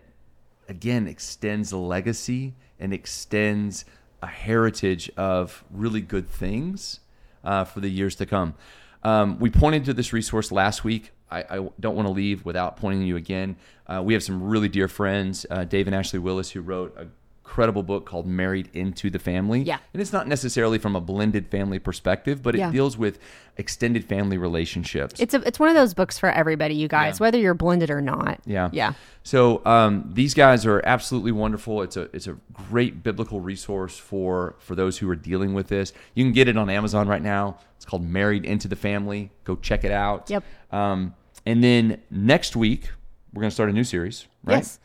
again 0.68 1.08
extends 1.08 1.72
legacy 1.72 2.54
and 2.78 2.92
extends 2.92 3.84
a 4.22 4.26
heritage 4.26 5.10
of 5.16 5.64
really 5.70 6.00
good 6.00 6.28
things 6.28 7.00
uh, 7.44 7.64
for 7.64 7.80
the 7.80 7.88
years 7.88 8.14
to 8.16 8.26
come. 8.26 8.54
Um, 9.02 9.38
we 9.38 9.50
pointed 9.50 9.84
to 9.86 9.94
this 9.94 10.12
resource 10.12 10.52
last 10.52 10.84
week. 10.84 11.10
I, 11.30 11.40
I 11.40 11.68
don't 11.80 11.96
want 11.96 12.06
to 12.06 12.12
leave 12.12 12.44
without 12.44 12.76
pointing 12.76 13.02
you 13.02 13.16
again. 13.16 13.56
Uh, 13.86 14.00
we 14.04 14.12
have 14.12 14.22
some 14.22 14.42
really 14.42 14.68
dear 14.68 14.86
friends, 14.86 15.44
uh, 15.50 15.64
Dave 15.64 15.86
and 15.88 15.96
Ashley 15.96 16.20
Willis, 16.20 16.50
who 16.50 16.60
wrote 16.60 16.96
a 16.96 17.06
incredible 17.44 17.82
book 17.82 18.06
called 18.06 18.26
Married 18.26 18.68
into 18.72 19.10
the 19.10 19.18
Family. 19.18 19.62
Yeah. 19.62 19.78
And 19.92 20.00
it's 20.00 20.12
not 20.12 20.26
necessarily 20.28 20.78
from 20.78 20.94
a 20.96 21.00
blended 21.00 21.48
family 21.48 21.78
perspective, 21.80 22.40
but 22.42 22.54
it 22.54 22.58
Yeah. 22.58 22.70
deals 22.70 22.96
with 22.96 23.18
extended 23.58 24.04
family 24.04 24.38
relationships. 24.38 25.20
It's 25.20 25.34
a, 25.34 25.40
it's 25.46 25.58
one 25.58 25.68
of 25.68 25.74
those 25.74 25.92
books 25.92 26.18
for 26.18 26.30
everybody, 26.30 26.74
you 26.76 26.86
guys, 26.88 27.18
Yeah. 27.18 27.24
whether 27.24 27.38
you're 27.38 27.52
blended 27.54 27.90
or 27.90 28.00
not. 28.00 28.40
Yeah. 28.46 28.70
Yeah. 28.72 28.92
So 29.24 29.60
um, 29.66 30.08
these 30.14 30.34
guys 30.34 30.64
are 30.64 30.80
absolutely 30.86 31.32
wonderful. 31.32 31.82
It's 31.82 31.96
a 31.96 32.02
it's 32.14 32.26
a 32.28 32.36
great 32.52 33.02
biblical 33.02 33.40
resource 33.40 33.98
for 33.98 34.54
for 34.60 34.74
those 34.74 34.98
who 34.98 35.10
are 35.10 35.16
dealing 35.16 35.52
with 35.52 35.66
this. 35.66 35.92
You 36.14 36.24
can 36.24 36.32
get 36.32 36.48
it 36.48 36.56
on 36.56 36.70
Amazon 36.70 37.08
right 37.08 37.22
now. 37.22 37.58
It's 37.76 37.84
called 37.84 38.08
Married 38.08 38.44
into 38.44 38.68
the 38.68 38.76
Family. 38.76 39.30
Go 39.44 39.56
check 39.56 39.84
it 39.84 39.90
out. 39.92 40.30
Yep. 40.30 40.44
Um, 40.70 41.14
and 41.44 41.62
then 41.62 42.00
next 42.10 42.54
week 42.56 42.90
we're 43.34 43.42
gonna 43.42 43.50
start 43.50 43.68
a 43.68 43.72
new 43.72 43.84
series. 43.84 44.26
Right. 44.44 44.56
Yes. 44.58 44.78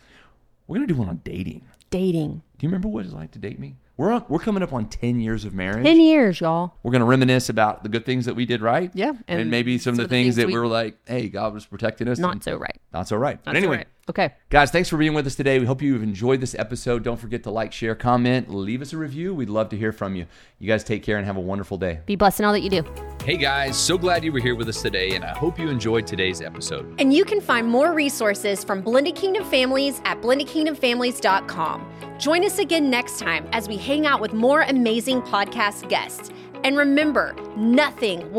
We're 0.68 0.78
gonna 0.78 0.88
do 0.88 0.96
one 0.96 1.08
on 1.08 1.22
dating. 1.24 1.62
Dating. 1.90 2.42
Do 2.60 2.66
you 2.66 2.70
remember 2.70 2.88
what 2.88 3.06
it's 3.06 3.14
like 3.14 3.32
to 3.32 3.40
date 3.40 3.60
me? 3.60 3.76
We're 3.98 4.12
on, 4.12 4.26
we're 4.30 4.38
coming 4.40 4.62
up 4.62 4.74
on 4.74 4.88
ten 4.90 5.20
years 5.20 5.44
of 5.44 5.56
marriage. 5.56 5.84
10 5.84 6.00
years, 6.00 6.40
y'all. 6.40 6.76
We're 6.84 6.92
gonna 6.92 7.06
reminisce 7.06 7.50
about 7.50 7.82
the 7.82 7.90
good 7.90 8.06
things 8.06 8.26
that 8.26 8.36
we 8.36 8.46
did 8.46 8.62
right. 8.62 8.92
Yeah, 8.94 9.14
And, 9.28 9.42
and 9.42 9.52
maybe 9.52 9.80
some 9.80 9.92
of 9.94 9.96
some 9.96 9.98
the 9.98 10.04
of 10.04 10.10
the 10.10 10.16
things, 10.16 10.26
things 10.26 10.36
that 10.38 10.48
we, 10.48 10.54
we- 10.54 10.60
were 10.60 10.68
like, 10.68 10.98
hey, 11.08 11.30
God 11.30 11.54
was 11.56 11.66
protecting 11.66 12.08
us. 12.08 12.20
Not 12.20 12.44
so 12.44 12.58
right. 12.58 12.80
Not 12.94 13.08
so 13.08 13.16
right. 13.18 13.40
But 13.44 13.54
Not 13.54 13.56
so 13.56 13.58
anyway. 13.58 13.78
right. 13.78 13.88
Okay. 14.10 14.34
Guys, 14.50 14.70
thanks 14.72 14.88
for 14.88 14.98
being 14.98 15.14
with 15.16 15.26
us 15.28 15.36
today. 15.36 15.60
We 15.60 15.66
hope 15.66 15.82
you've 15.82 16.02
enjoyed 16.04 16.40
this 16.42 16.56
episode. 16.56 17.04
Don't 17.04 17.20
forget 17.20 17.44
to 17.44 17.52
like, 17.52 17.74
share, 17.74 17.94
comment, 17.96 18.54
leave 18.54 18.82
us 18.84 18.94
a 18.94 18.98
review. 18.98 19.34
We'd 19.36 19.50
love 19.50 19.70
to 19.70 19.78
hear 19.78 19.92
from 19.92 20.16
you. 20.16 20.28
You 20.60 20.68
guys 20.68 20.84
take 20.84 21.02
care 21.04 21.18
and 21.18 21.26
have 21.26 21.36
a 21.36 21.42
wonderful 21.42 21.78
day. 21.78 22.00
Be 22.06 22.16
blessed 22.16 22.40
in 22.40 22.46
all 22.46 22.54
that 22.54 22.62
you 22.62 22.70
do. 22.70 22.84
Hey 23.26 23.36
guys, 23.38 23.76
so 23.78 23.98
glad 23.98 24.24
you 24.24 24.32
were 24.32 24.40
here 24.40 24.56
with 24.56 24.70
us 24.70 24.82
today, 24.82 25.16
and 25.16 25.26
I 25.26 25.36
hope 25.36 25.60
you 25.60 25.70
enjoyed 25.70 26.08
today's 26.08 26.42
episode. 26.42 26.96
And 27.02 27.12
you 27.14 27.26
can 27.26 27.42
find 27.42 27.68
more 27.68 27.94
resources 27.94 28.64
from 28.64 28.82
Blended 28.82 29.16
Kingdom 29.16 29.44
Families 29.50 30.02
at 30.06 30.22
blendedkingdomfamilies.com. 30.22 31.86
Join 32.20 32.44
us 32.48 32.60
again 32.60 32.90
next 32.90 33.20
time 33.20 33.46
as 33.52 33.68
we 33.68 33.76
hang 33.76 34.08
out 34.08 34.22
with 34.22 34.32
more 34.32 34.62
amazing 34.62 35.22
podcast 35.22 35.90
guests. 35.90 36.32
And 36.64 36.78
remember, 36.78 37.36
nothing 37.58 38.32
will 38.32 38.36